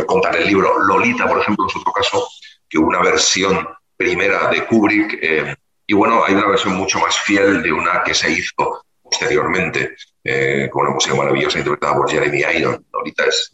[0.06, 0.78] contar el libro.
[0.78, 2.26] Lolita, por ejemplo, es otro caso
[2.68, 5.18] que una versión primera de Kubrick,
[5.86, 10.68] y bueno, hay una versión mucho más fiel de una que se hizo posteriormente, eh,
[10.70, 12.84] con una música maravillosa interpretada por Jeremy Iron.
[12.92, 13.52] Ahorita es,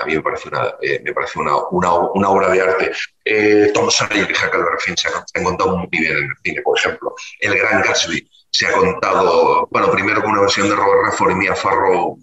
[0.00, 2.92] a mí me parece una, eh, me parece una, una, obra de arte.
[3.24, 6.78] Eh, Tom Sawyer y Huckleberry Finn se han, contado muy bien en el cine, por
[6.78, 7.14] ejemplo.
[7.40, 11.34] El Gran Gatsby se ha contado, bueno, primero con una versión de Robert Redford y
[11.36, 12.18] Mia Farrow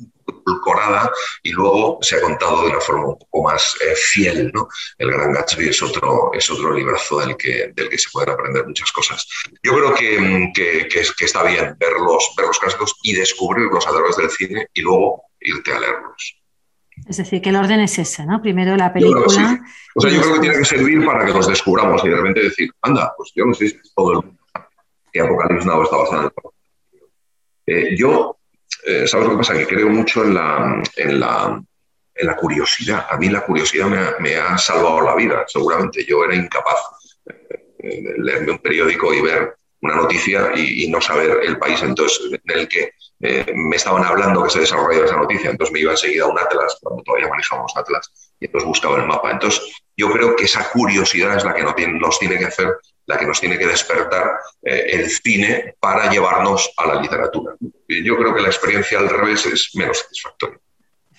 [0.61, 1.11] corada
[1.43, 4.51] y luego se ha contado de una forma un poco más eh, fiel.
[4.53, 4.67] ¿no?
[4.97, 8.65] El Gran Gatsby es otro, es otro librazo del que, del que se pueden aprender
[8.65, 9.27] muchas cosas.
[9.63, 13.91] Yo creo que, que, que, está bien ver los, ver los clásicos y descubrirlos a
[13.91, 16.37] través del cine y luego irte a leerlos.
[17.07, 18.41] Es decir, que el orden es ese, ¿no?
[18.41, 19.25] Primero la película.
[19.25, 22.43] O sea, yo creo que tiene que servir para que los descubramos y de repente
[22.43, 24.37] decir, anda, pues yo no sé si todo el mundo
[25.11, 26.31] que Apocalipsis Now está basado en
[27.67, 28.36] el eh, Yo
[28.85, 29.53] eh, ¿sabes lo que pasa?
[29.53, 31.61] Que creo mucho en la, en la,
[32.15, 33.05] en la curiosidad.
[33.09, 36.05] A mí la curiosidad me ha, me ha, salvado la vida, seguramente.
[36.05, 36.77] Yo era incapaz
[37.25, 42.59] de leerme un periódico y ver una noticia y, no saber el país entonces, en
[42.59, 45.49] el que eh, me estaban hablando que se desarrollaba esa noticia.
[45.51, 49.07] Entonces me iba enseguida a un Atlas, cuando todavía manejábamos Atlas, y entonces buscaba el
[49.07, 49.31] mapa.
[49.31, 49.61] Entonces
[49.95, 52.75] yo creo que esa curiosidad es la que nos tiene que hacer
[53.07, 57.55] la que nos tiene que despertar eh, el cine para llevarnos a la literatura.
[57.87, 60.59] Yo creo que la experiencia al revés es menos satisfactoria.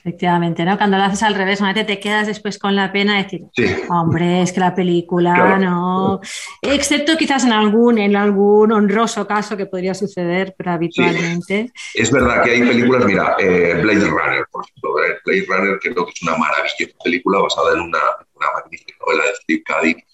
[0.09, 0.79] Efectivamente, ¿no?
[0.79, 4.43] Cuando lo haces al revés, vez te quedas después con la pena de decir, hombre,
[4.43, 6.21] es que la película no.
[6.63, 11.73] Excepto quizás en algún, en algún honroso caso que podría suceder, pero habitualmente.
[11.95, 15.19] Es verdad que hay películas, mira, eh, Blade Runner, por ejemplo, ¿eh?
[15.25, 18.01] Blade Runner creo que es una maravillosa película basada en una,
[18.35, 20.08] una magnífica novela de Steve Cadic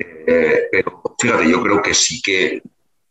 [0.00, 2.62] eh, pero fíjate, yo creo que sí que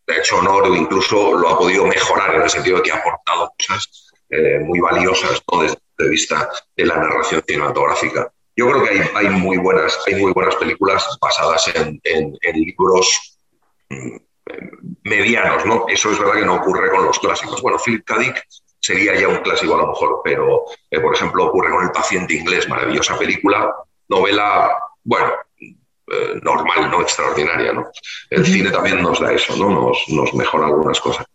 [0.08, 2.98] ha hecho honor o incluso lo ha podido mejorar en el sentido de que ha
[2.98, 8.32] aportado cosas eh, muy valiosas desde el punto de vista de la narración cinematográfica.
[8.56, 13.38] Yo creo que hay, hay muy, buenas, hay muy buenas películas basadas en, en, libros
[13.90, 14.18] mm,
[15.04, 15.86] medianos, ¿no?
[15.88, 17.62] Eso es verdad que no ocurre con los clásicos.
[17.62, 18.36] Bueno, Philip K.
[18.82, 22.34] Sería ya un clásico a lo mejor, pero eh, por ejemplo ocurre con El paciente
[22.34, 23.74] inglés, maravillosa película,
[24.08, 24.72] novela,
[25.04, 25.34] bueno,
[26.12, 27.74] eh, normal, no extraordinaria.
[27.74, 27.86] ¿no?
[28.30, 29.70] El cine también nos da eso, ¿no?
[29.70, 31.26] nos, nos mejora algunas cosas.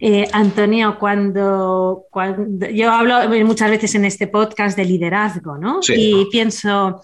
[0.00, 5.80] Eh, Antonio, cuando, cuando, yo hablo muchas veces en este podcast de liderazgo, ¿no?
[5.88, 7.02] Y pienso,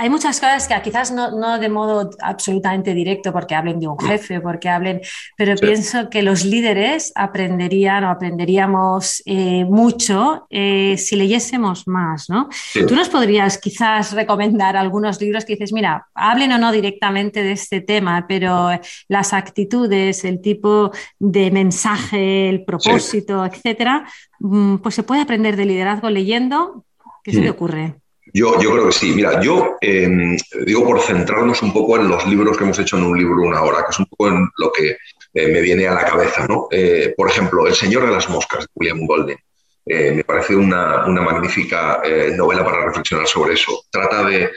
[0.00, 4.40] hay muchas cosas que quizás no, de modo absolutamente directo porque hablen de un jefe,
[4.40, 5.02] porque hablen,
[5.36, 12.48] pero pienso que los líderes aprenderían o aprenderíamos eh, mucho eh, si leyésemos más, ¿no?
[12.88, 17.52] Tú nos podrías quizás recomendar algunos libros que dices, mira, hablen o no directamente de
[17.52, 18.70] este tema, pero
[19.08, 24.06] las actitudes, el tipo de mensaje, el propósito, etcétera,
[24.38, 26.86] mm, pues se puede aprender de liderazgo leyendo.
[27.22, 28.00] ¿Qué se te ocurre?
[28.32, 29.12] Yo, yo creo que sí.
[29.14, 33.04] Mira, yo em, digo por centrarnos un poco en los libros que hemos hecho en
[33.04, 34.96] un libro una hora, que es un poco en lo que
[35.34, 36.46] eh, me viene a la cabeza.
[36.46, 36.68] ¿no?
[36.70, 39.38] Eh, por ejemplo, El Señor de las Moscas, de William Golden.
[39.86, 42.02] Eh, me parece una, una magnífica
[42.36, 43.82] novela para reflexionar sobre eso.
[43.90, 44.50] Trata de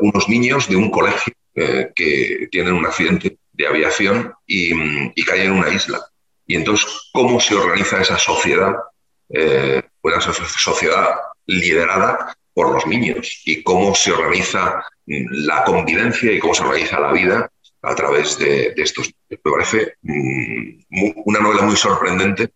[0.00, 4.72] unos niños de un colegio que tienen un accidente de aviación y,
[5.14, 6.00] y, caen en una isla.
[6.46, 8.74] Y entonces, ¿cómo se organiza esa sociedad
[10.02, 11.16] una sociedad
[11.46, 17.12] liderada por los niños y cómo se organiza la convivencia y cómo se organiza la
[17.12, 17.48] vida
[17.82, 19.14] a través de, estos.
[19.28, 20.80] Me parece mm,
[21.24, 22.50] una novela muy sorprendente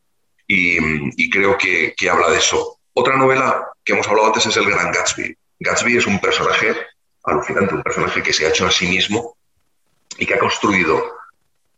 [0.48, 2.80] y, creo que, habla de eso.
[2.94, 5.36] Otra novela que hemos hablado antes es El Gran Gatsby.
[5.60, 6.74] Gatsby es un personaje
[7.22, 9.36] alucinante, un personaje que se ha hecho a sí mismo
[10.18, 11.14] y que ha construido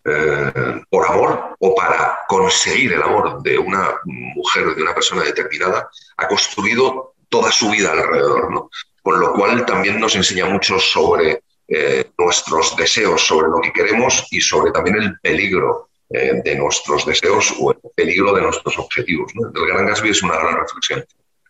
[0.06, 5.90] eh, por amor o para conseguir el amor de una mujer, de una persona determinada,
[6.16, 8.70] ha construido toda su vida alrededor, ¿no?
[9.02, 14.24] Con lo cual también nos enseña mucho sobre eh, nuestros deseos, sobre lo que queremos
[14.30, 19.32] y sobre también el peligro eh, de nuestros deseos o el peligro de nuestros objetivos.
[19.34, 21.04] El Gran Gatsby es una gran reflexión.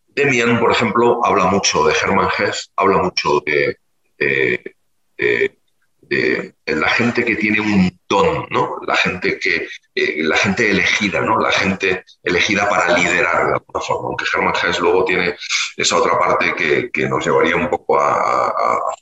[0.08, 3.76] Demian, por ejemplo, habla mucho de Hermann Hesse, habla mucho de,
[6.66, 8.78] la gente que tiene un don, ¿no?
[8.86, 11.38] La gente que, eh, la gente elegida, ¿no?
[11.38, 14.08] La gente elegida para liderar de alguna forma.
[14.08, 15.36] Aunque Hermann Hesse luego tiene
[15.76, 16.54] esa otra parte
[16.92, 18.52] que, nos llevaría un poco a,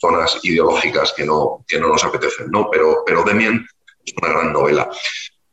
[0.01, 2.69] zonas ideológicas que no, que no nos apetecen, ¿no?
[2.71, 3.67] Pero, pero Demian
[4.05, 4.89] es una gran novela.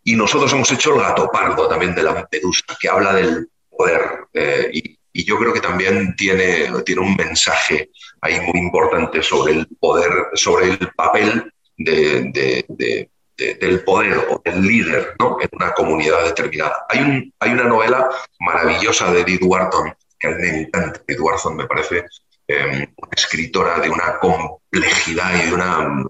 [0.03, 4.25] Y nosotros hemos hecho el gato pardo también de la Medusa, que habla del poder.
[4.33, 7.89] Eh, y, yo creo que también tiene, tiene un mensaje
[8.21, 13.07] ahí muy importante sobre el poder, sobre el papel de,
[13.37, 15.37] del poder o del líder ¿no?
[15.39, 16.85] en una comunidad determinada.
[16.89, 18.09] Hay, un, hay una novela
[18.39, 21.01] maravillosa de Edith Wharton, que a mí me encanta.
[21.07, 22.05] Edith Wharton me parece
[22.47, 26.05] eh, una escritora de una complejidad y de una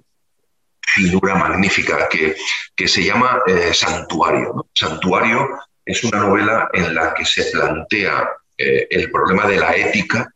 [0.82, 2.36] finura magnífica que,
[2.76, 4.68] que se llama eh, Santuario.
[4.74, 5.48] Santuario
[5.86, 10.34] es una novela en la que se plantea eh, el problema de la ética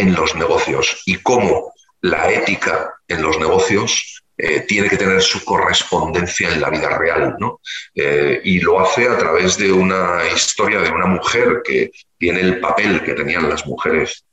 [0.00, 5.44] en los negocios y cómo la ética en los negocios eh, tiene que tener su
[5.44, 7.36] correspondencia en la vida real.
[7.38, 7.60] ¿no?
[7.94, 13.02] y lo hace a través de una historia de una mujer que tiene el papel
[13.02, 14.24] que tenían las mujeres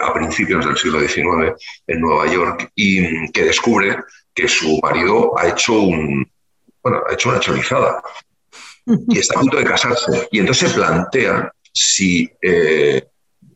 [0.00, 1.52] a principios del siglo XIX
[1.86, 3.96] en Nueva York y que descubre
[4.32, 6.30] que su marido ha hecho un
[6.86, 8.00] bueno, ha hecho una chorizada
[9.08, 10.28] y está a punto de casarse.
[10.30, 13.04] Y entonces se plantea si, eh,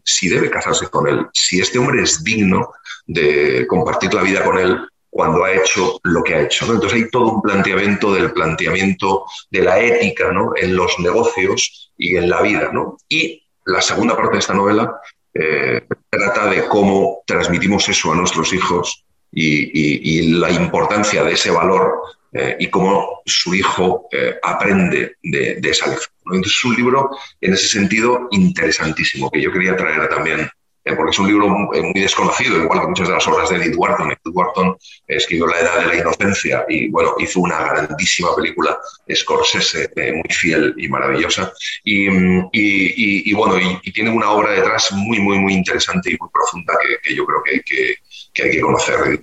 [0.04, 2.72] si debe casarse con él, si este hombre es digno
[3.06, 4.78] de compartir la vida con él
[5.10, 6.72] cuando ha hecho lo que ha hecho.
[6.72, 10.52] Entonces hay todo un planteamiento del planteamiento de la ética ¿no?
[10.56, 12.70] en los negocios y en la vida.
[12.72, 12.96] ¿no?
[13.08, 15.00] Y la segunda parte de esta novela
[15.34, 22.00] eh, trata de cómo transmitimos eso a nuestros hijos y, la importancia de ese valor
[22.32, 26.12] eh, y cómo su hijo eh, aprende de, esa lección.
[26.26, 27.10] Entonces es un libro
[27.40, 30.48] en ese sentido interesantísimo que yo quería traer también,
[30.84, 33.74] eh, porque es un libro muy, desconocido, igual que muchas de las obras de Edith
[33.76, 34.12] Wharton.
[34.12, 34.76] Edith Wharton
[35.08, 38.78] escribió La Edad de la Inocencia y bueno, hizo una grandísima película,
[39.12, 41.52] Scorsese, muy fiel y maravillosa.
[41.82, 42.08] Y,
[42.52, 46.96] y bueno, y, tiene una obra detrás muy, muy, muy interesante y muy profunda que,
[47.02, 47.96] que yo creo que que
[48.32, 49.20] que hay que conocer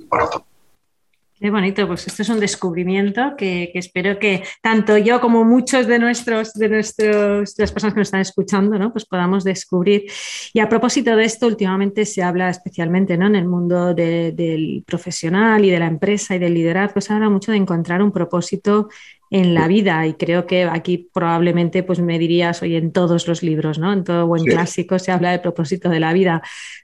[1.40, 6.00] Qué bonito, pues esto es un descubrimiento que, espero que tanto yo como muchos de
[6.00, 8.92] nuestros, de nuestros, las personas que nos están escuchando, ¿no?
[8.92, 10.06] pues podamos descubrir.
[10.52, 13.28] Y a propósito de esto, últimamente se habla especialmente ¿no?
[13.28, 17.52] en el mundo del profesional y de la empresa y del liderazgo, se habla mucho
[17.52, 18.90] de encontrar un propósito
[19.30, 23.44] en la vida y creo que aquí probablemente pues me dirías hoy en todos los
[23.44, 23.92] libros, ¿no?
[23.92, 26.42] En todo buen clásico se habla del propósito de la vida,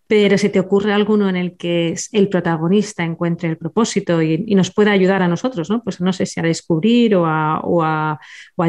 [0.07, 4.71] pero ¿se te ocurre alguno en el que el protagonista encuentre el propósito y, nos
[4.71, 5.83] pueda ayudar a nosotros, ¿no?
[5.83, 8.19] Pues no sé si a descubrir o a, o a,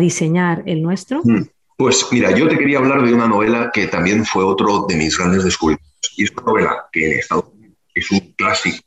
[0.01, 1.21] diseñar el nuestro.
[1.23, 1.43] Mm.
[1.77, 5.19] Pues mira, yo te quería hablar de una novela que también fue otro de mis
[5.19, 6.13] grandes descubrimientos.
[6.17, 8.79] Y es una novela que en Estados Unidos es un clásico,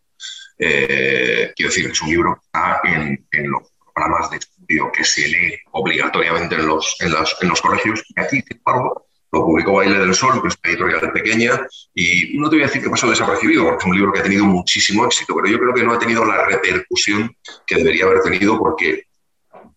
[0.57, 2.41] eh, quiero decir, es un libro
[2.83, 3.63] que en, en los
[3.93, 7.11] programas de que se lee obligatoriamente en los, en,
[7.41, 8.03] en los colegios.
[8.09, 12.37] Y aquí, sin embargo, lo publicó Baile del Sol, que es una editorial pequeña, y
[12.37, 14.45] no te voy a decir que pasó desapercibido, porque es un libro que ha tenido
[14.45, 18.57] muchísimo éxito, pero yo creo que no ha tenido la repercusión que debería haber tenido,
[18.57, 19.03] porque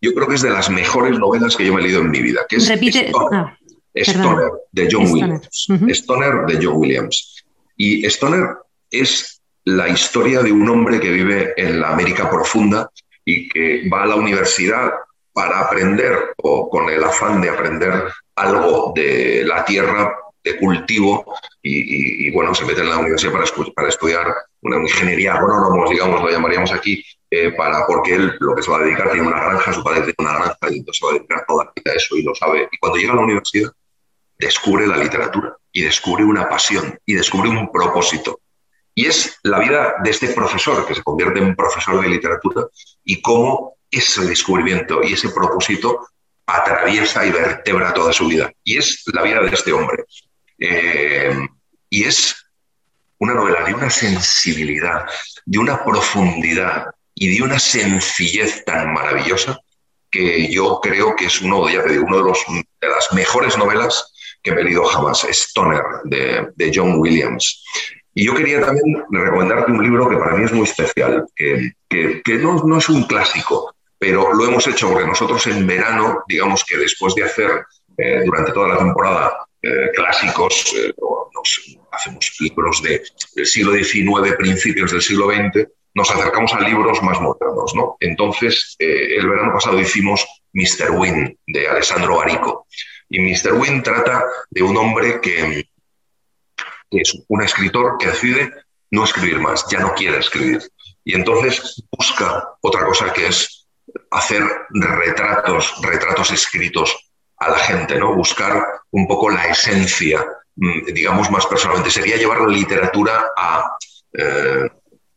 [0.01, 2.21] yo creo que es de las mejores novelas que yo me he leído en mi
[2.21, 2.47] vida.
[2.49, 3.11] Que es Repite.
[3.93, 5.69] Stoner, ah, de John Williams.
[5.89, 7.45] Stoner de John Williams.
[7.77, 8.51] Y Stoner
[8.91, 12.91] es la historia de un hombre que vive en la América profunda
[13.31, 14.91] y que va a la universidad
[15.33, 18.05] para aprender o con el afán de aprender
[18.35, 24.35] algo de la tierra de cultivo y, bueno, se mete en la universidad para, estudiar
[24.63, 28.79] una ingeniería agrónomos, digamos, lo llamaríamos aquí, eh, para, porque él lo que se va
[28.79, 31.15] a dedicar tiene una granja, su padre tiene una granja y entonces se va a
[31.15, 32.69] dedicar toda la vida a eso y lo sabe.
[32.73, 33.71] Y cuando llega a la universidad
[34.39, 38.41] descubre la literatura y descubre una pasión y descubre un propósito
[39.01, 42.67] y es la vida de este profesor, que se convierte en profesor de literatura,
[43.03, 46.07] y cómo ese descubrimiento y ese propósito
[46.45, 48.53] atraviesa y vertebra toda su vida.
[48.63, 50.05] Y es la vida de este hombre.
[50.59, 51.35] Eh,
[51.89, 52.45] y es
[53.21, 55.07] una novela de una sensibilidad,
[55.47, 59.59] de una profundidad y de una sencillez tan maravillosa
[60.11, 62.39] que yo creo que es uno, de, los,
[62.83, 67.65] las mejores novelas que he leído jamás, Stoner, de John Williams.
[68.15, 72.39] Y yo quería también recomendarte un libro que para mí es muy especial, que, que,
[72.39, 76.77] no, no, es un clásico, pero lo hemos hecho porque nosotros en verano, digamos que
[76.77, 77.51] después de hacer
[77.97, 80.93] eh, durante toda la temporada eh, clásicos, eh,
[81.35, 83.03] nos, hacemos libros de,
[83.37, 87.75] del siglo XIX, principios del siglo XX, nos acercamos a libros más modernos.
[87.75, 87.97] ¿no?
[88.01, 90.91] Entonces, el verano pasado hicimos Mr.
[90.93, 92.67] Wynne, de Alessandro Barico.
[93.09, 93.55] Y Mr.
[93.55, 95.67] Wynne trata de un hombre que,
[96.91, 98.53] es un escritor que decide
[98.91, 100.61] no escribir más, ya no quiere escribir.
[101.05, 103.69] Y entonces busca otra cosa que es
[104.11, 108.15] hacer retratos, retratos escritos a la gente, ¿no?
[108.15, 110.25] Buscar un poco la esencia,
[110.57, 111.91] mm, digamos más personalmente.
[111.91, 113.77] Sería llevar la literatura a,
[114.13, 114.69] eh,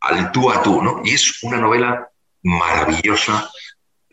[0.01, 1.01] al tú a tú, ¿no?
[1.03, 2.07] Y es una novela
[2.43, 3.49] maravillosa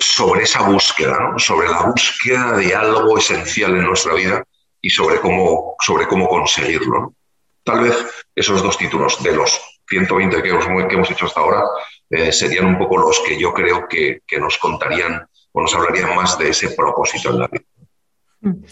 [0.01, 1.39] sobre esa búsqueda, ¿no?
[1.39, 4.43] sobre la búsqueda de algo esencial en nuestra vida
[4.81, 7.15] y sobre cómo, sobre cómo conseguirlo.
[7.71, 7.95] Tal vez
[8.35, 11.63] esos dos títulos de los 120 que hemos, que hemos hecho hasta ahora
[12.09, 16.37] eh, serían un poco los que yo creo que, nos contarían o nos hablarían más
[16.39, 17.65] de ese propósito en la vida.
[18.41, 18.65] Mm.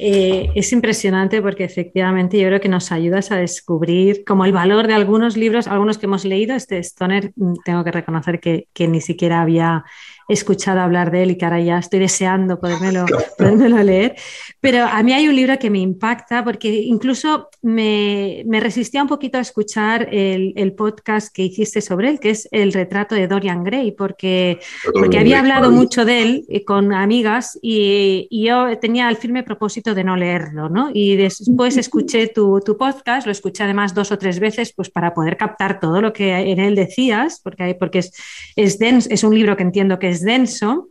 [0.00, 4.86] Eh, es impresionante porque efectivamente yo creo que nos ayudas a descubrir como el valor
[4.86, 6.54] de algunos libros, algunos que hemos leído.
[6.54, 9.84] Este Stoner, mm, tengo que reconocer que ni siquiera había
[10.28, 12.60] escuchado hablar de él y que ahora ya estoy deseando
[13.38, 14.14] podérmelo, leer.
[14.60, 19.08] Pero a mí hay un libro que me impacta porque incluso me, me resistía un
[19.08, 23.26] poquito a escuchar el, el, podcast que hiciste sobre él, que es el retrato de
[23.26, 24.60] Dorian Gray, porque,
[24.92, 29.42] porque había hablado mucho de él eh, con amigas y, y, yo tenía el firme
[29.42, 30.90] propósito de no leerlo, ¿no?
[30.92, 35.14] Y después escuché tu, tu, podcast, lo escuché además dos o tres veces pues para
[35.14, 38.12] poder captar todo lo que en él decías, porque, porque es,
[38.56, 40.90] es, es un libro que entiendo que es denso.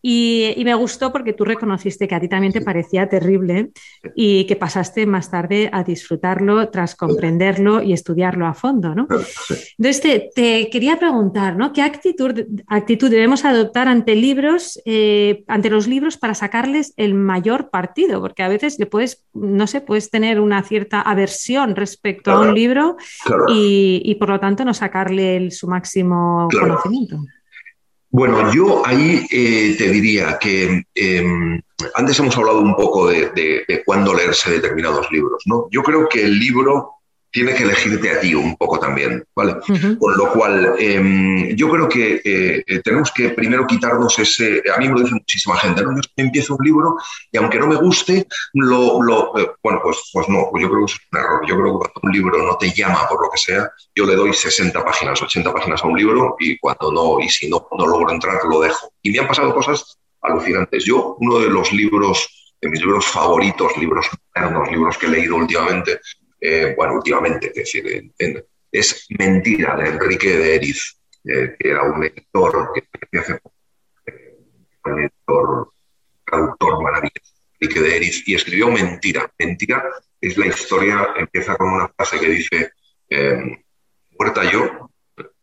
[0.00, 3.70] Y, me gustó porque tú reconociste que a ti también te parecía terrible
[4.14, 9.08] y que pasaste más tarde a disfrutarlo tras comprenderlo y estudiarlo a fondo, ¿no?
[9.76, 11.72] Entonces te, quería preguntar, ¿no?
[11.72, 12.32] ¿Qué actitud,
[12.68, 18.20] actitud debemos adoptar ante libros, eh, ante los libros para sacarles el mayor partido?
[18.20, 22.54] Porque a veces le puedes, no sé, puedes tener una cierta aversión respecto a un
[22.54, 22.96] libro
[23.48, 27.18] y, por lo tanto no sacarle su máximo conocimiento.
[28.10, 31.60] Bueno, yo ahí eh, te diría que em,
[31.94, 35.68] antes hemos hablado un poco de, de, cuándo leerse determinados libros, ¿no?
[35.70, 36.97] Yo creo que el libro
[37.30, 39.56] tiene que elegirte a ti un poco también, ¿vale?
[39.98, 44.62] Con lo cual, em, yo creo que eh, eh, tenemos que primero quitarnos ese...
[44.74, 45.94] A mí me lo dice muchísima gente, ¿no?
[45.94, 46.96] Yo empiezo un libro
[47.30, 49.02] y aunque no me guste, lo...
[49.02, 51.40] lo eh, bueno, pues, pues no, pues yo creo que es un error.
[51.46, 54.14] Yo creo que cuando un libro no te llama por lo que sea, yo le
[54.14, 57.86] doy 60 páginas, 80 páginas a un libro y cuando no, y si no, no
[57.86, 58.92] logro entrar, lo dejo.
[59.02, 60.84] Y me han pasado cosas alucinantes.
[60.84, 65.36] Yo, uno de los libros, de mis libros favoritos, libros modernos, libros que he leído
[65.36, 66.00] últimamente,
[66.40, 68.12] eh, bueno, últimamente, es decir,
[68.70, 72.72] es Mentira de Enrique de Eriz, eh, que era un lector
[73.10, 73.40] que hace
[74.06, 74.36] eh,
[74.84, 75.72] un lector,
[76.24, 79.30] traductor maravilloso, Enrique de Eriz, y escribió Mentira.
[79.38, 79.84] Mentira
[80.20, 82.72] es la historia, empieza con una frase que dice,
[84.18, 84.87] muerta yo,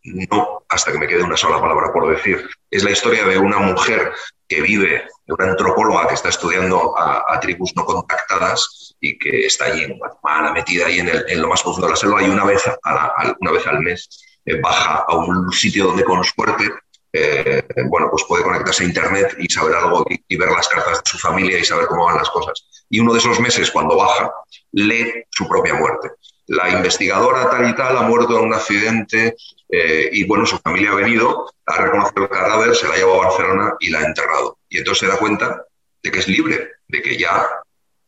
[0.05, 2.47] no hasta que me quede una sola palabra por decir.
[2.69, 4.11] Es la historia de una mujer
[4.47, 9.65] que vive, de una antropóloga que está estudiando a, tribus no contactadas y que está
[9.65, 12.63] allí en Guatemala, metida ahí en, lo más profundo de la selva y una vez,
[13.39, 14.09] una vez al mes
[14.45, 16.69] eh, baja a un sitio donde con suerte
[17.17, 21.09] eh, bueno, pues puede conectarse a Internet y saber algo y, ver las cartas de
[21.09, 22.67] su familia y saber cómo van las cosas.
[22.89, 24.33] Y uno de esos meses, cuando baja,
[24.73, 26.11] lee su propia muerte.
[26.47, 29.35] La investigadora tal y tal ha muerto en un accidente
[29.69, 33.21] eh, y bueno, su familia ha venido, ha reconocido el cadáver, se la ha llevado
[33.21, 34.59] a Barcelona y la ha enterrado.
[34.69, 35.65] Y entonces se da cuenta
[36.03, 37.47] de que es libre, de que ya,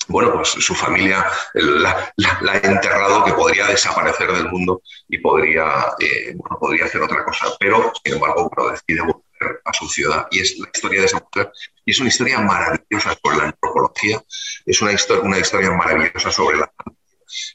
[0.08, 1.26] bueno, pues su familia
[1.56, 7.26] la, ha enterrado, que podría desaparecer del mundo y podría, eh, bueno, podría hacer otra
[7.26, 7.48] cosa.
[7.60, 10.28] Pero, sin embargo, decide volver a su ciudad.
[10.30, 11.52] Y es la historia de esa mujer.
[11.86, 14.24] Y es una historia maravillosa sobre la antropología,
[14.66, 16.72] es una, historia, una historia maravillosa sobre la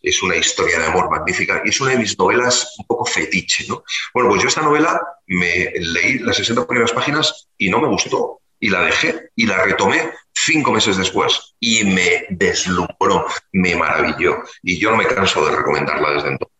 [0.02, 3.66] es una historia de amor magnífica y es una de mis novelas un poco fetiche,
[3.68, 3.84] ¿no?
[4.14, 8.40] Bueno, pues yo esta novela me leí las 60 primeras páginas y no me gustó
[8.60, 14.78] y la dejé y la retomé cinco meses después y me deslumbró, me maravilló y
[14.78, 16.52] yo no me canso de recomendarla desde entonces.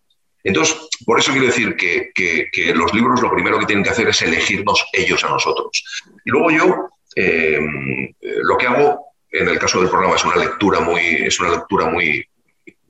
[0.45, 4.09] Entonces, por eso quiero decir que, que, los libros lo primero que tienen que hacer
[4.09, 5.85] es elegirnos ellos a nosotros.
[6.25, 11.01] Y luego yo lo que hago en el caso del programa es una lectura muy,
[11.01, 12.25] es una lectura muy,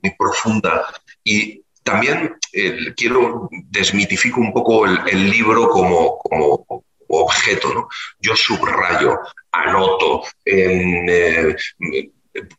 [0.03, 0.85] muy profunda
[1.23, 2.37] y también
[2.95, 6.19] quiero desmitifico un poco el, libro como,
[7.07, 7.73] objeto.
[7.73, 7.87] ¿no?
[8.19, 9.19] Yo subrayo,
[9.51, 11.55] anoto, eh,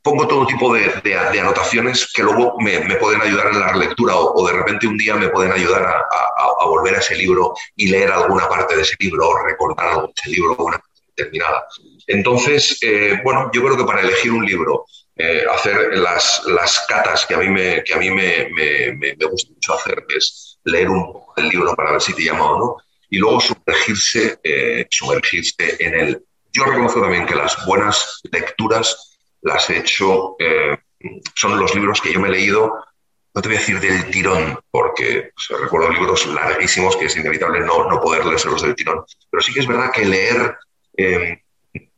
[0.03, 4.53] pongo todo tipo de, anotaciones que luego me, pueden ayudar en la lectura o, de
[4.53, 8.75] repente un día me pueden ayudar a, volver a ese libro y leer alguna parte
[8.75, 10.81] de ese libro o recordar algo de ese libro una
[11.15, 11.67] determinada.
[12.07, 14.87] Entonces, eh, bueno, yo creo que para elegir un libro,
[15.17, 19.53] eh, hacer las, las, catas que a mí, me, que a mí me, me, gusta
[19.53, 22.59] mucho hacer, que es leer un poco el libro para ver si te llama o
[22.59, 22.77] no,
[23.11, 26.25] y luego sumergirse, eh, sumergirse en él.
[26.53, 30.37] Yo reconozco también que las buenas lecturas las he hecho,
[31.35, 32.73] son los libros que yo me he leído
[33.35, 37.91] no te voy a decir del tirón, porque recuerdo libros larguísimos que es inevitable no,
[37.91, 40.57] no poder leerlos del tirón, pero sí que es verdad que leer
[40.97, 41.43] eh,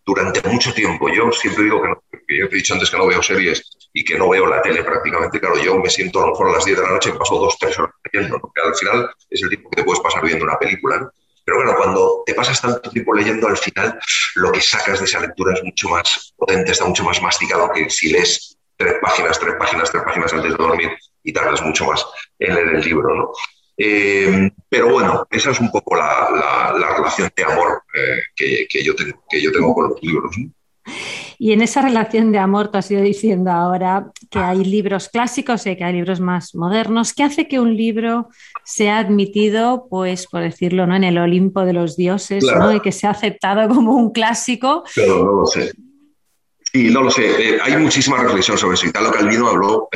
[0.04, 1.10] durante mucho tiempo.
[1.10, 3.62] Yo siempre digo que, no, yo te he dicho antes que no veo series
[3.93, 5.41] y que no veo la tele prácticamente.
[5.41, 7.39] Claro, yo me siento a lo mejor a las 10 de la noche y paso
[7.39, 10.45] dos, tres horas leyendo, porque al final es el tiempo que te puedes pasar viendo
[10.45, 11.11] una película.
[11.45, 13.99] Pero bueno, cuando te pasas tanto tiempo leyendo, al final
[14.35, 17.89] lo que sacas de esa lectura es mucho más potente, está mucho más masticado que
[17.89, 20.91] si lees tres páginas, tres páginas, tres páginas antes de dormir
[21.22, 22.05] y tardas mucho más
[22.39, 23.33] en leer el libro, ¿no?
[23.79, 29.22] Eh, pero bueno, esa es un poco la, relación de amor eh, que, yo tengo,
[29.29, 30.37] que yo tengo con los libros.
[31.39, 35.66] Y en esa relación de amor, tú has ido diciendo ahora que hay libros clásicos
[35.66, 37.12] y que hay libros más modernos.
[37.12, 38.28] ¿Qué hace que un libro
[38.64, 40.97] sea admitido, pues, por decirlo, ¿no?
[40.97, 42.72] en el Olimpo de los dioses ¿no?
[42.72, 44.84] y que sea aceptado como un clásico?
[44.95, 45.72] Claro, no lo sé.
[46.72, 47.24] Sí, no lo sé.
[47.26, 48.87] Eh, hay muchísima reflexión sobre eso.
[48.87, 49.89] Italo Calvino habló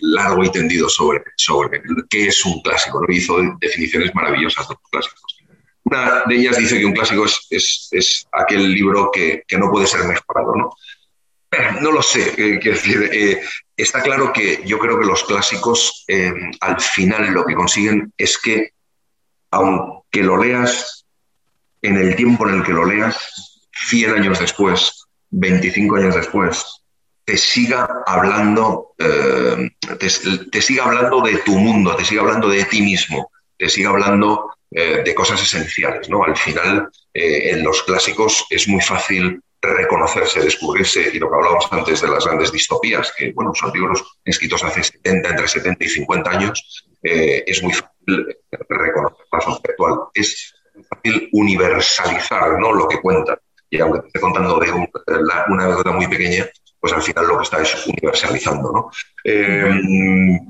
[0.00, 3.00] largo y tendido sobre, sobre qué es un clásico.
[3.00, 3.14] ¿no?
[3.14, 5.37] Hizo definiciones maravillosas de los clásicos.
[5.90, 9.86] Una de ellas dice que un clásico es, es, aquel libro que, que, no puede
[9.86, 10.54] ser mejorado.
[10.54, 10.70] No,
[11.80, 12.34] no lo sé.
[12.36, 13.40] Eh, eh,
[13.76, 18.38] está claro que yo creo que los clásicos eh, al final lo que consiguen es
[18.38, 18.72] que,
[19.50, 21.06] aunque lo leas
[21.80, 26.82] en el tiempo en el que lo leas, 100 años después, 25 años después,
[27.24, 32.80] te siga hablando, eh, te, siga hablando de tu mundo, te siga hablando de ti
[32.82, 36.08] mismo, te siga hablando eh, de cosas esenciales.
[36.08, 36.24] ¿no?
[36.24, 41.66] Al final, eh, en los clásicos es muy fácil reconocerse, descubrirse, y lo que hablábamos
[41.72, 45.88] antes de las grandes distopías, que bueno, son libros escritos hace 70, entre 70 y
[45.88, 48.36] 50 años, es muy fácil
[48.68, 49.98] reconocer la actual.
[50.14, 50.54] Es
[50.88, 52.72] fácil universalizar ¿no?
[52.72, 53.38] lo que cuentan.
[53.70, 56.46] Y aunque esté contando de una anécdota muy pequeña,
[56.80, 58.72] pues al final lo que está es universalizando.
[58.72, 58.90] ¿no?
[59.24, 59.70] Eh,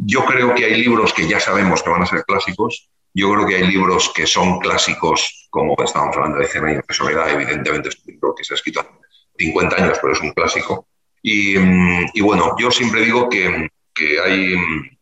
[0.05, 3.47] yo creo que hay libros que ya sabemos que van a ser clásicos, yo creo
[3.47, 7.89] que hay libros que son clásicos, como estábamos hablando de 100 años de soledad, evidentemente
[7.89, 8.91] es un libro que se ha escrito hace
[9.39, 10.87] 50 años, pero es un clásico.
[11.23, 14.99] Y, y bueno, yo siempre digo que, que hay mm,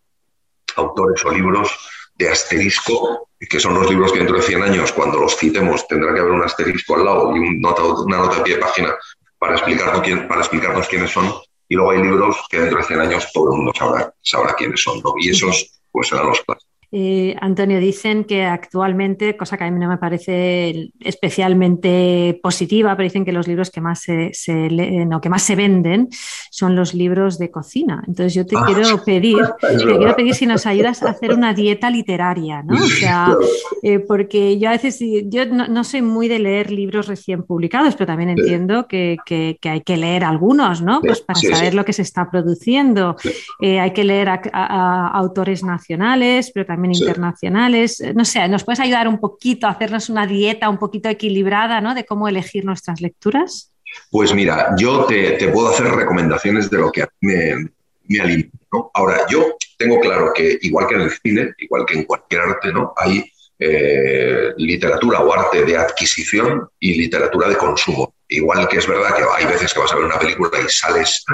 [0.77, 1.71] autores o libros
[2.15, 6.15] de asterisco, que son los libros que dentro de 100 años, cuando los citemos, tendrá
[6.15, 8.95] que haber un asterisco al lado y una nota de pie de página
[9.39, 11.33] para explicarnos, quién, para explicarnos quiénes son.
[11.69, 14.83] Y luego hay libros que dentro de 100 años todo el mundo sabrá, sabrá quiénes
[14.83, 15.01] son.
[15.03, 15.15] ¿no?
[15.19, 16.76] Y esos pues serán los clásicos.
[16.93, 23.05] Eh, Antonio, dicen que actualmente, cosa que a mí no me parece especialmente positiva, pero
[23.05, 26.09] dicen que los libros que más se, leen o que más se venden
[26.51, 28.03] son los libros de cocina.
[28.07, 31.55] Entonces yo te ah, quiero pedir, te quiero pedir si nos ayudas a hacer una
[31.55, 32.75] dieta literaria, ¿no?
[32.75, 33.37] O sea,
[33.83, 38.07] eh, porque yo a veces yo no, soy muy de leer libros recién publicados, pero
[38.07, 39.17] también entiendo que,
[39.63, 41.01] hay que leer algunos, ¿no?
[41.01, 43.17] Pues para saber lo que se está produciendo.
[43.61, 48.03] Eh, hay que leer a, autores nacionales, pero también también internacionales.
[48.15, 51.95] No sé, ¿nos puedes ayudar un poquito a hacernos una dieta un poquito equilibrada ¿no?
[51.95, 53.73] de cómo elegir nuestras lecturas?
[54.11, 57.71] Pues mira, yo te, puedo hacer recomendaciones de lo que me,
[58.09, 58.59] me alimenta.
[58.93, 62.73] Ahora, yo tengo claro que igual que en el cine, igual que en cualquier arte,
[62.73, 62.93] ¿no?
[62.97, 63.25] hay
[63.59, 68.15] eh, literatura o arte de adquisición y literatura de consumo.
[68.29, 71.25] Igual que es verdad que hay veces que vas a ver una película y sales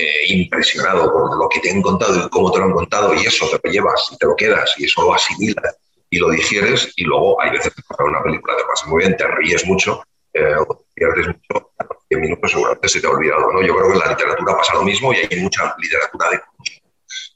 [0.00, 3.26] eh, impresionado por lo que te han contado y cómo te lo han contado y
[3.26, 5.76] eso te lo llevas y te lo quedas y eso lo asimilas
[6.08, 9.16] y lo digieres y luego hay veces que para una película te pasa muy bien,
[9.16, 10.54] te ríes mucho, eh,
[10.94, 13.52] pierdes mucho, a 10 minutos seguramente se te ha olvidado.
[13.52, 13.60] ¿no?
[13.60, 16.40] Yo creo que en la literatura pasa lo mismo y hay mucha literatura de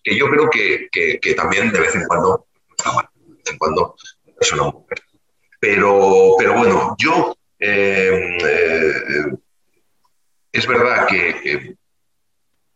[0.05, 0.89] que yo creo que,
[1.21, 2.47] que, también de vez en cuando
[3.17, 3.97] de vez en cuando
[4.41, 5.03] es una mujer.
[5.59, 8.39] Pero, pero bueno, yo eh,
[10.53, 11.77] es verdad que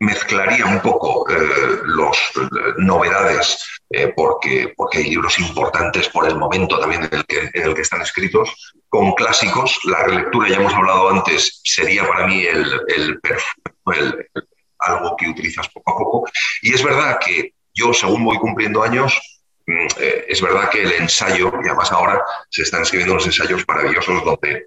[0.01, 6.37] mezclaría un poco eh, las eh, novedades, eh, porque, porque hay libros importantes por el
[6.37, 9.79] momento también en el, que, en el que están escritos, con clásicos.
[9.85, 13.21] La relectura, ya hemos hablado antes, sería para mí el, el,
[14.81, 16.31] algo que utilizas poco a poco.
[16.63, 19.19] Y es verdad que yo, según voy cumpliendo años,
[19.67, 23.65] mm, eh, es verdad que el ensayo, y además ahora se están escribiendo unos ensayos
[23.67, 24.67] maravillosos donde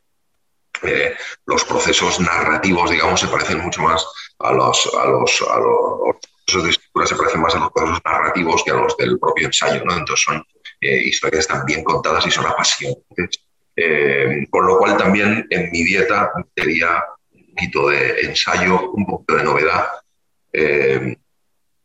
[1.45, 4.05] los procesos narrativos, digamos, se parecen mucho más
[4.39, 6.15] a los, a los, a los
[6.45, 9.47] procesos de escritura, se parecen más a los procesos narrativos que a los del propio
[9.47, 9.93] ensayo, ¿no?
[9.93, 10.43] Entonces son
[10.81, 13.45] eh, historias tan bien contadas y son apasionantes.
[13.75, 19.37] Eh, con lo cual también en mi dieta sería un poquito de ensayo, un poquito
[19.37, 19.87] de novedad,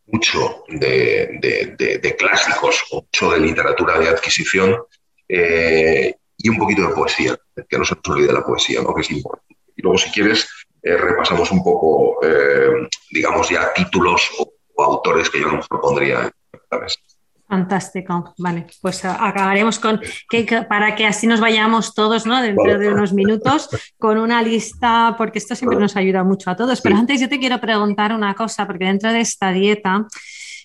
[0.06, 4.82] mucho de, clásicos, mucho de literatura de adquisición
[5.28, 7.38] y un poquito de poesía,
[7.68, 8.94] que no se nos olvide la poesía, ¿no?
[8.94, 9.56] que es importante.
[9.76, 10.48] Y luego, si quieres,
[10.84, 16.30] eh, repasamos un poco, eh, digamos, ya títulos o, autores que yo nos propondría.
[17.48, 22.42] Fantástico, vale, pues acabaremos con que, para que así nos vayamos todos, ¿no?
[22.42, 23.68] Dentro de unos minutos
[23.98, 26.80] con una lista, porque esto siempre nos ayuda mucho a todos.
[26.80, 30.06] Pero antes yo te quiero preguntar una cosa, porque dentro de esta dieta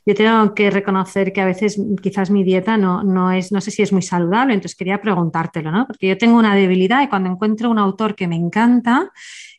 [0.06, 3.70] yo tengo que reconocer que a veces quizás mi dieta no, no, es, no sé
[3.70, 5.86] si es muy saludable, entonces quería preguntártelo, ¿no?
[5.86, 9.12] Porque yo tengo una debilidad y cuando encuentro un autor que me encanta,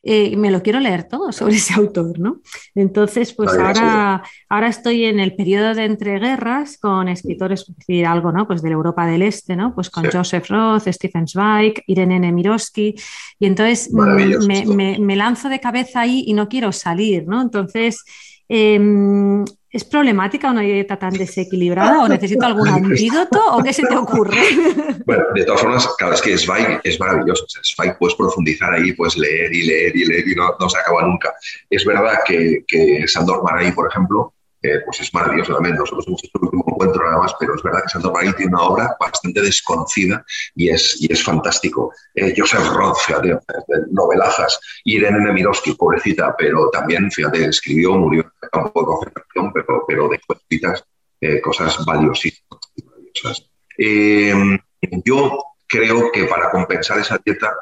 [0.02, 2.40] eh, me lo quiero leer todo sobre ese autor, ¿no?
[2.74, 8.46] Entonces, pues ahora, ahora estoy en el periodo de entreguerras con escritores, decir algo, ¿no?
[8.46, 9.74] Pues de la Europa del Este, ¿no?
[9.74, 12.94] Pues con Joseph Roth, Stephen Zweig, Irene Nemirovsky,
[13.38, 17.42] y entonces mm, me, me, me, lanzo de cabeza ahí y no quiero salir, ¿no?
[17.42, 18.04] Entonces,
[18.50, 23.96] eh, ¿Es problemática una dieta tan desequilibrada o necesito algún antídoto o qué se te
[23.96, 24.40] ocurre?
[25.06, 27.44] Bueno, de todas formas, cada vez que Zweig es maravilloso.
[27.64, 31.02] Zweig puedes profundizar ahí, puedes leer y leer y leer y no, no se acaba
[31.02, 31.32] nunca.
[31.68, 35.76] Es verdad que, que Sandor Maray, por ejemplo, eh, pues es maravilloso también.
[35.76, 38.54] Nosotros hemos hecho el último encuentro nada más, pero es verdad que Santo María tiene
[38.54, 41.92] una obra bastante desconocida y es, y es fantástico.
[42.14, 43.38] Eh, Joseph Roth, fíjate,
[43.90, 44.60] novelazas.
[44.84, 50.08] Irene Nemirovsky, pobrecita, pero también, fíjate, escribió, murió en el campo de concentración, pero, pero
[50.08, 50.20] de
[51.22, 52.60] eh, cosas valiosísimas.
[55.04, 57.54] yo creo que para compensar esa dieta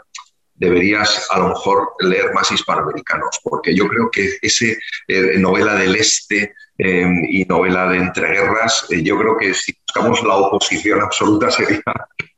[0.55, 4.77] deberías a lo mejor leer más hispanoamericanos, porque yo creo que ese
[5.39, 10.37] novela del este Em, y novela de entreguerras, eh, yo creo que si buscamos la
[10.37, 11.83] oposición absoluta sería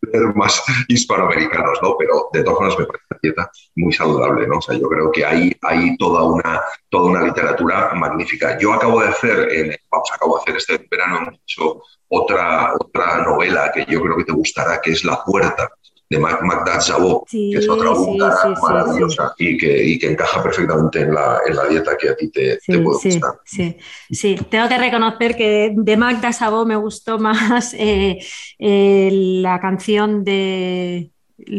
[0.01, 1.95] leer más hispanoamericanos, ¿no?
[1.99, 4.57] Pero de todas formas me parece una dieta muy saludable, ¿no?
[4.57, 8.59] O sea, yo creo que hay, hay toda, una, toda una literatura magnífica.
[8.59, 13.23] Yo acabo de hacer, en, vamos, acabo de hacer este verano, hemos hecho otra, otra
[13.23, 15.69] novela que yo creo que te gustará, que es La Puerta,
[16.11, 21.15] de Magda Zabó, que es otra húngara maravillosa y que, y, que, encaja perfectamente en
[21.15, 23.35] la, en la, dieta que a ti te, te puede gustar.
[23.45, 23.77] Sí,
[24.11, 28.19] sí, tengo que reconocer que de Magda Zabó me gustó más eh,
[28.59, 31.13] eh, la canción de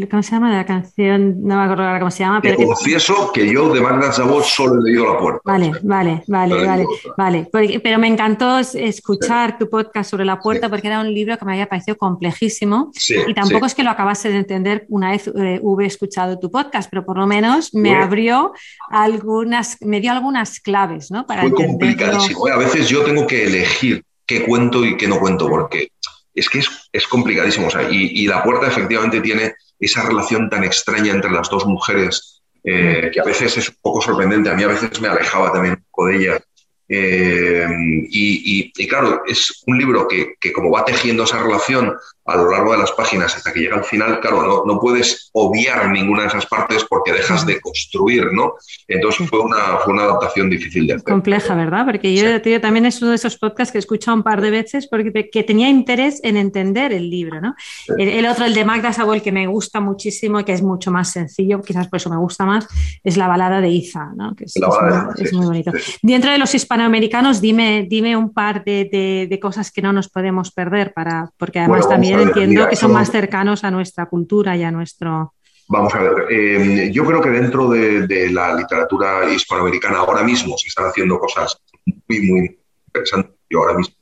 [0.09, 1.41] ¿Cómo se llama la canción?
[1.43, 2.41] No me acuerdo ahora cómo se llama.
[2.41, 5.41] Pero confieso que yo de Magda Zabot solo he leído La Puerta.
[5.43, 6.85] Vale, vale, vale, vale,
[7.17, 7.49] vale.
[7.83, 11.53] pero me encantó escuchar tu podcast sobre La Puerta porque era un libro que me
[11.53, 12.91] había parecido complejísimo
[13.27, 16.89] y tampoco es que lo acabase de entender una vez eh, hube escuchado tu podcast,
[16.89, 18.53] pero por lo menos me abrió
[18.89, 21.25] algunas, me dio algunas claves, ¿no?
[21.25, 22.47] Para Fue complicadísimo.
[22.47, 25.89] A veces yo tengo que elegir qué cuento y qué no cuento porque
[26.33, 26.59] es que
[26.91, 27.67] es, complicadísimo.
[27.89, 33.09] y, y La Puerta efectivamente tiene esa relación tan extraña entre las dos mujeres, eh,
[33.11, 35.83] que a veces es un poco sorprendente, a mí a veces me alejaba también un
[35.89, 36.41] poco de ellas.
[36.87, 37.67] Eh,
[38.09, 41.95] y, claro, es un libro que, que, como va tejiendo esa relación
[42.31, 45.29] a lo largo de las páginas hasta que llega al final, claro, no, no puedes
[45.33, 48.53] obviar ninguna de esas partes porque dejas de construir, ¿no?
[48.87, 51.05] Entonces fue una, fue una adaptación difícil de hacer.
[51.05, 51.85] Compleja, ¿verdad?
[51.85, 54.87] Porque yo, también es uno de esos podcasts que he escuchado un par de veces
[54.87, 57.55] porque que tenía interés en entender el libro, ¿no?
[57.97, 61.11] El, otro, el de Magda Sabol, que me gusta muchísimo y que es mucho más
[61.11, 62.67] sencillo, quizás por eso me gusta más,
[63.03, 64.35] es la balada de Iza, ¿no?
[64.35, 65.71] Que es, muy, bonito.
[66.01, 70.51] Dentro de los hispanoamericanos, dime, dime un par de, de, cosas que no nos podemos
[70.51, 74.71] perder para, porque además también entiendo que son más cercanos a nuestra cultura y a
[74.71, 75.33] nuestro...
[75.67, 80.67] Vamos a ver, eh, yo creo que dentro de, la literatura hispanoamericana ahora mismo se
[80.67, 83.35] están haciendo cosas muy, muy interesantes.
[83.49, 83.95] Yo ahora mismo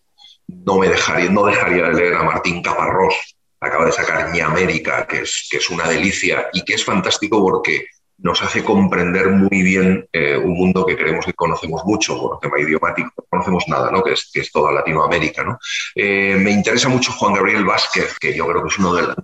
[0.48, 5.06] no me dejaría, no dejaría de leer a Martín Caparrós, acaba de sacar Ña América,
[5.08, 7.86] que es, que es una delicia y que es fantástico porque
[8.22, 12.42] nos hace comprender muy bien eh, un mundo que creemos que conocemos mucho, por el
[12.42, 14.04] tema idiomático, no conocemos nada, ¿no?
[14.04, 15.44] que, es, que es toda Latinoamérica.
[15.44, 15.60] ¿no?
[15.96, 19.18] Eh, me interesa mucho Juan Gabriel Vázquez, que yo creo que es uno de, los,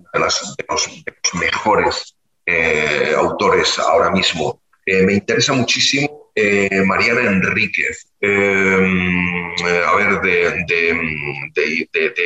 [1.34, 2.16] mejores
[2.46, 4.60] eh, autores ahora mismo.
[4.86, 6.24] me interesa muchísimo
[6.84, 10.66] Mariana Enríquez, a ver, de,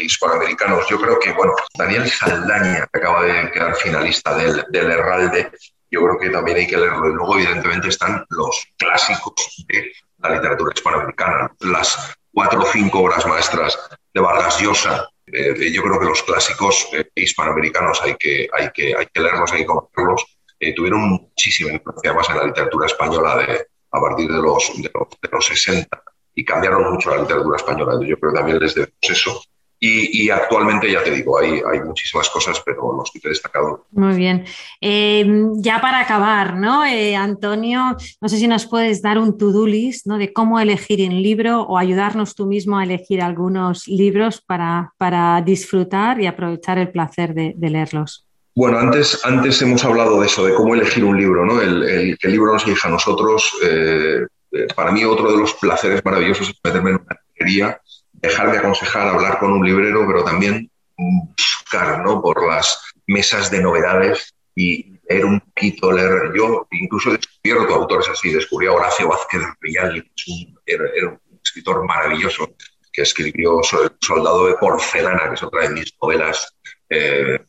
[0.03, 5.53] hispanoamericanos, yo creo que, bueno, Daniel Saldaña, que acaba de quedar finalista del, del Herralde,
[5.91, 7.09] yo creo que también hay que leerlo.
[7.09, 13.27] Y luego, evidentemente, están los clásicos de la literatura hispanoamericana, las cuatro o cinco obras
[13.27, 13.79] maestras
[14.15, 15.09] de Vargas Llosa.
[15.27, 19.61] Eh, yo creo que los clásicos hispanoamericanos hay que, hay, que, hay que leerlos, hay
[19.61, 20.27] que conocerlos
[20.63, 24.91] eh, tuvieron muchísima influencia más en la literatura española de, a partir de los, de
[25.33, 26.03] los, 60
[26.35, 27.95] y cambiaron mucho la literatura española.
[28.07, 29.43] Yo creo que también les debemos eso.
[29.83, 33.87] Y, actualmente, ya te digo, hay, hay muchísimas cosas, pero los que te he destacado.
[33.93, 34.45] Muy bien.
[34.79, 35.25] Eh,
[35.55, 36.85] ya para acabar, ¿no?
[36.85, 40.19] Eh, Antonio, no sé si nos puedes dar un to-do list ¿no?
[40.19, 45.41] de cómo elegir un libro o ayudarnos tú mismo a elegir algunos libros para, para
[45.41, 48.27] disfrutar y aprovechar el placer de leerlos.
[48.55, 51.63] Bueno, antes, antes hemos hablado de eso, de cómo elegir un libro, ¿no?
[51.63, 53.53] El, que el libro nos elija a nosotros.
[53.63, 54.27] Eh,
[54.75, 57.81] para mí otro de los placeres maravillosos es meterme en una librería,
[58.21, 62.21] dejarme aconsejar, hablar con un librero, pero también buscar ¿no?
[62.21, 66.33] por las mesas de novedades y leer un poquito, leer.
[66.37, 71.09] Yo incluso he descubierto autores así, descubrí a Horacio Vázquez Rial, que es un, era,
[71.09, 72.55] un escritor maravilloso
[72.93, 76.55] que escribió El soldado de porcelana, que es otra de mis novelas
[76.89, 77.41] eh,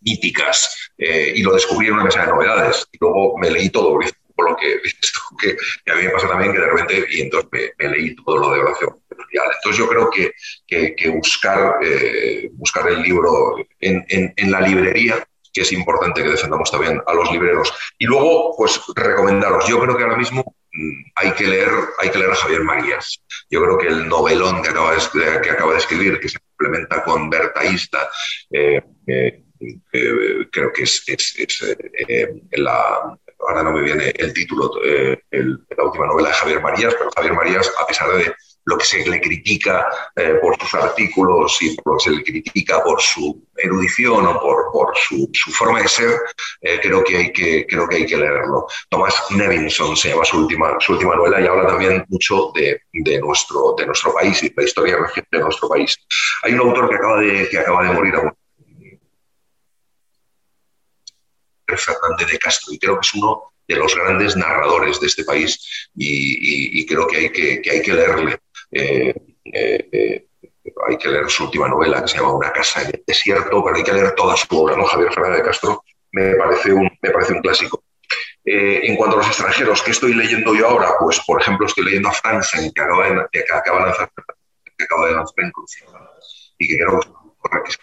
[0.00, 2.86] míticas eh, y lo descubrí en una mesa de novedades.
[2.92, 3.98] Y luego me leí todo,
[4.36, 4.80] por lo que,
[5.38, 5.56] que,
[5.90, 8.60] a mí me pasa también que de repente, y entonces me, leí todo lo de
[8.60, 8.99] Horacio
[9.32, 16.22] Entonces yo creo que, buscar, eh, buscar el libro en, la librería que es importante
[16.22, 17.72] que defendamos también a los libreros.
[17.98, 19.66] Y luego, pues recomendaros.
[19.66, 23.20] Yo creo que ahora mismo mm, hay que leer, hay que leer a Javier Marías.
[23.50, 27.02] Yo creo que el novelón que acaba de, que acaba de escribir, que se complementa
[27.02, 28.08] con Berta Ista,
[28.52, 28.80] eh,
[30.50, 31.04] creo que es,
[32.08, 36.94] eh, la, ahora no me viene el título, eh, la última novela de Javier Marías,
[36.94, 38.34] pero Javier Marías, a pesar de
[38.64, 39.86] lo que se le critica
[40.16, 44.70] eh, por sus artículos y lo que se le critica por su erudición o por,
[44.72, 46.18] por su, forma de ser,
[46.60, 48.66] creo, que hay que, creo que hay que leerlo.
[48.88, 53.20] Tomás Nevinson se llama su última, su última novela y habla también mucho de, de,
[53.20, 55.96] nuestro, de nuestro país y de la historia reciente de nuestro país.
[56.42, 58.14] Hay un autor que acaba de, que acaba de morir,
[61.76, 65.88] Fernández de Castro y creo que es uno de los grandes narradores de este país
[65.94, 68.38] y, creo que hay que, hay que leerle.
[68.70, 69.14] Eh,
[69.44, 70.26] eh, eh,
[70.88, 73.76] hay que leer su última novela que se llama Una casa en el desierto, pero
[73.76, 74.84] hay que leer toda su obra, ¿no?
[74.84, 77.84] Javier Fernández de Castro me parece un, me parece un clásico.
[78.44, 80.92] en cuanto a los extranjeros, ¿qué estoy leyendo yo ahora?
[80.98, 85.52] Pues, por ejemplo, estoy leyendo a Franzen, que acaba de, lanzar, que acaba de lanzar
[86.58, 87.78] y que creo que es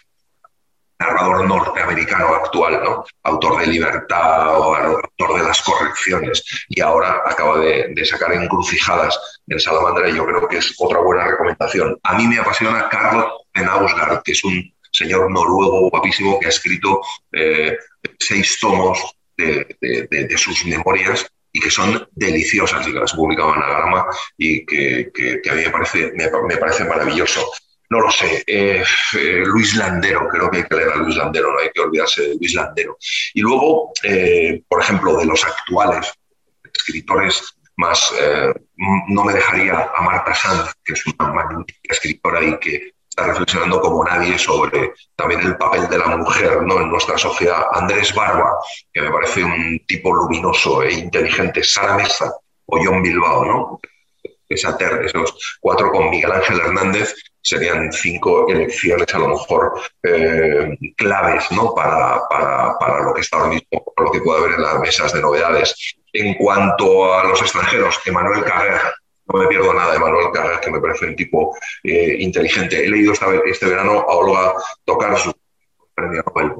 [0.98, 3.04] narrador norteamericano actual, ¿no?
[3.22, 9.60] Autor de Libertad o autor de Las Correcciones y ahora acaba de, sacar Encrucijadas en
[9.60, 11.98] Salamandra y yo creo que es otra buena recomendación.
[12.02, 17.00] A mí me apasiona Carl Nausgaard, que es un señor noruego guapísimo que ha escrito
[17.32, 17.76] eh,
[18.18, 18.98] seis tomos
[19.36, 25.12] de, sus memorias y que son deliciosas y que las publicaba Anagrama y que,
[25.48, 27.48] a mí me parece, me parece maravilloso
[27.90, 28.84] no lo sé, eh,
[29.14, 32.22] eh, Luis Landero, creo que hay que leer a Luis Landero, no hay que olvidarse
[32.22, 32.98] de Luis Landero.
[33.32, 36.12] Y luego, eh, por ejemplo, de los actuales
[36.74, 38.12] escritores más,
[39.08, 43.80] no me dejaría a Marta Sanz, que es una magnífica escritora y que está reflexionando
[43.80, 46.80] como nadie sobre también el papel de la mujer ¿no?
[46.80, 47.66] en nuestra sociedad.
[47.72, 48.52] Andrés Barba,
[48.92, 52.32] que me parece un tipo luminoso e inteligente, Sara Mesa
[52.66, 53.80] o John Bilbao, ¿no?
[54.48, 61.50] Esa esos cuatro con Miguel Ángel Hernández, serían cinco elecciones a lo mejor eh, claves
[61.52, 61.74] ¿no?
[61.74, 65.20] para, para, lo que está ahora mismo, lo que puede haber en las mesas de
[65.20, 65.96] novedades.
[66.12, 68.80] En cuanto a los extranjeros, Emanuel Carrer,
[69.26, 72.84] no me pierdo nada de Manuel Carrer, que me parece un tipo eh, inteligente.
[72.84, 75.36] He leído este verano a Olga Tokarczuk,
[75.94, 76.52] premio Nobel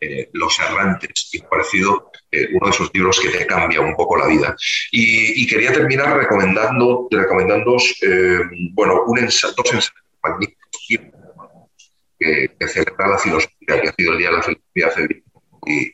[0.00, 2.10] eh, Los Errantes, y me ha parecido
[2.52, 4.54] uno de esos libros que te cambia un poco la vida.
[4.90, 7.98] Y, quería terminar recomendando, recomendándoos
[8.74, 9.92] bueno, un dos ensayos
[12.18, 15.24] que, que, celebra la filosofía, que ha sido el Día de la Filosofía hace
[15.66, 15.92] y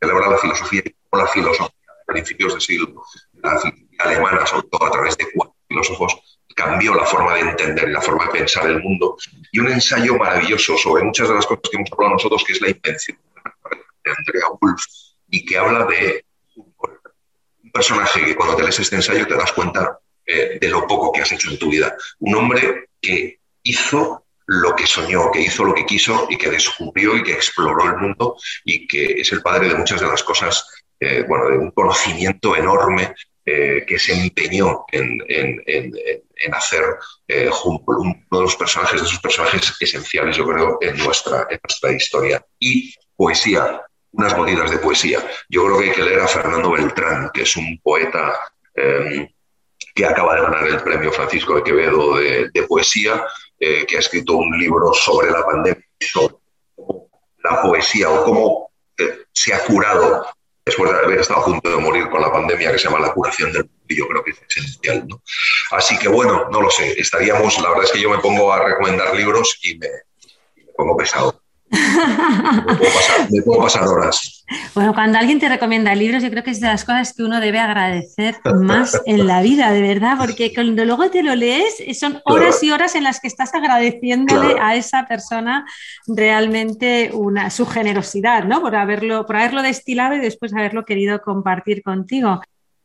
[0.00, 1.74] celebra la filosofía como la filosofía
[2.06, 3.02] de principios de siglo,
[3.34, 7.88] la filosofía alemana, sobre todo a través de cuatro filósofos, cambió la forma de entender,
[7.90, 9.16] la forma de pensar el mundo,
[9.52, 12.60] y un ensayo maravilloso sobre muchas de las cosas que hemos hablado nosotros, que es
[12.60, 13.18] la invención
[14.04, 14.82] de Andrea Wolf,
[15.28, 16.24] y que habla de
[16.56, 20.00] un personaje que cuando te lees este ensayo te das cuenta
[20.30, 21.96] eh, de lo poco que has hecho en tu vida.
[22.18, 27.16] Un hombre que hizo lo que soñó, que hizo lo que quiso y que descubrió
[27.16, 30.66] y que exploró el mundo y que es el padre de muchas de las cosas,
[31.00, 33.14] eh, bueno, de un conocimiento enorme
[33.50, 35.22] que se empeñó en,
[36.52, 36.84] hacer
[37.64, 42.44] uno de los personajes, de esos personajes esenciales, yo creo, en nuestra, en nuestra historia.
[42.58, 45.18] Y poesía, unas gotitas de poesía.
[45.48, 48.38] Yo creo que hay que leer a Fernando Beltrán, que es un poeta
[48.74, 49.28] em,
[49.98, 53.26] que acaba de ganar el premio Francisco de Quevedo de, poesía,
[53.58, 56.36] eh, que ha escrito un libro sobre la pandemia, sobre
[57.42, 60.24] la poesía o cómo eh, se ha curado
[60.64, 63.12] después de haber estado a punto de morir con la pandemia, que se llama la
[63.12, 65.04] curación del yo creo que es esencial.
[65.08, 65.20] ¿no?
[65.72, 68.62] Así que bueno, no lo sé, estaríamos, la verdad es que yo me pongo a
[68.64, 69.88] recomendar libros y me
[70.76, 71.42] pongo pesado.
[73.30, 74.44] Me puedo, pasar, horas.
[74.74, 77.40] Bueno, cuando alguien te recomienda libros, yo creo que es de las cosas que uno
[77.40, 82.20] debe agradecer más en la vida, de verdad, porque cuando luego te lo lees, son
[82.24, 85.66] horas y horas en las que estás agradeciéndole a esa persona
[86.06, 88.60] realmente una, su generosidad, ¿no?
[88.62, 92.40] Por haberlo, por haberlo destilado y después haberlo querido compartir contigo.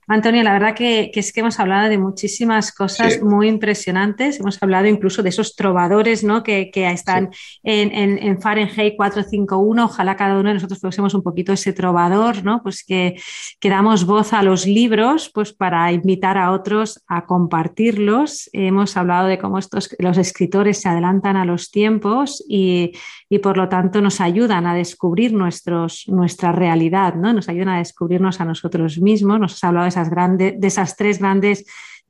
[0.08, 4.40] Antonio, la verdad que, es que hemos hablado de muchísimas cosas muy impresionantes.
[4.40, 6.44] Hemos hablado incluso de esos trovadores ¿no?
[6.44, 7.30] que, están
[7.64, 9.86] en, en, Fahrenheit 451.
[9.86, 12.62] Ojalá cada uno de nosotros fuésemos un poquito ese trovador, ¿no?
[12.62, 13.16] pues que,
[13.60, 18.50] que, damos voz a los libros pues para invitar a otros a compartirlos.
[18.54, 22.92] Hemos hablado de cómo estos, los escritores se adelantan a los tiempos y,
[23.34, 27.34] y por lo tanto nos ayudan a descubrir nuestros, nuestra realidad, ¿no?
[27.34, 29.40] nos ayudan a descubrirnos a nosotros mismos.
[29.40, 31.66] Nos has hablado de esas, de esas tres grandes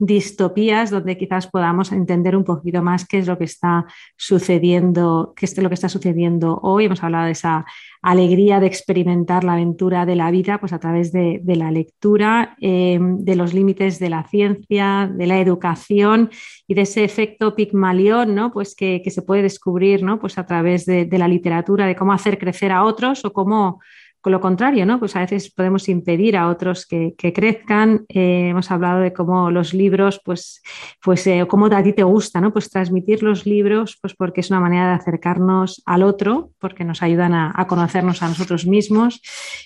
[0.05, 3.85] distopías donde quizás podamos entender un poquito más qué es lo que está
[4.17, 6.85] sucediendo, qué es lo que está sucediendo hoy.
[6.85, 7.65] Hemos hablado de esa
[8.01, 12.99] alegría de experimentar la aventura de la vida pues a través de, la lectura, eh,
[12.99, 16.29] de los límites de la ciencia, de la educación
[16.67, 18.51] y de ese efecto Pigmalión, ¿no?
[18.51, 20.19] Pues que, se puede descubrir ¿no?
[20.19, 23.79] pues a través de, de la literatura, de cómo hacer crecer a otros o cómo
[24.23, 24.99] con lo contrario, ¿no?
[24.99, 28.05] Pues a veces podemos impedir a otros que, crezcan.
[28.07, 30.63] Eh, hemos hablado de cómo los libros, pues,
[31.03, 32.53] pues eh, cómo a ti te gusta, ¿no?
[32.53, 37.03] Pues transmitir los libros, pues porque es una manera de acercarnos al otro, porque nos
[37.03, 39.21] ayudan a, conocernos a nosotros mismos.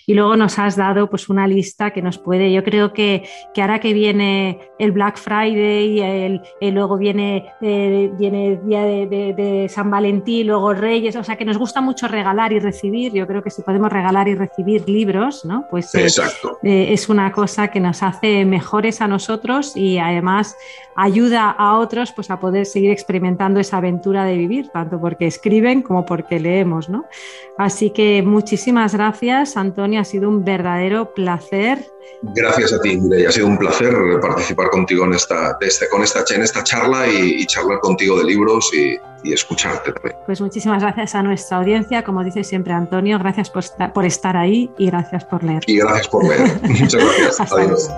[0.08, 3.62] Y luego nos has dado pues una lista que nos puede, yo creo que, que
[3.62, 9.06] ahora que viene el Black Friday, el, el luego viene, eh, viene el día de,
[9.06, 13.14] de San Valentín, luego Reyes, o sea que nos gusta mucho regalar y recibir.
[13.14, 15.66] Yo creo que si podemos regalar y recibir recibir libros, ¿no?
[15.70, 16.08] Pues eh,
[16.64, 20.56] eh, es una cosa que nos hace mejores a nosotros y además
[20.96, 25.82] ayuda a otros pues, a poder seguir experimentando esa aventura de vivir, tanto porque escriben
[25.82, 27.06] como porque leemos, ¿no?
[27.58, 31.86] Así que muchísimas gracias, Antonio, ha sido un verdadero placer.
[32.22, 33.30] Gracias a ti, Mireia.
[33.30, 37.46] Ha sido un placer participar contigo en esta, este, con esta, en esta charla y,
[37.46, 38.98] charlar contigo de libros y,
[39.32, 40.16] escucharte también.
[40.26, 42.02] Pues muchísimas gracias a nuestra audiencia.
[42.04, 45.64] Como dice siempre Antonio, gracias por, por estar ahí y gracias por leer.
[45.68, 46.62] Y gracias por leer.
[46.62, 47.52] Muchas gracias.
[47.52, 47.90] Adiós.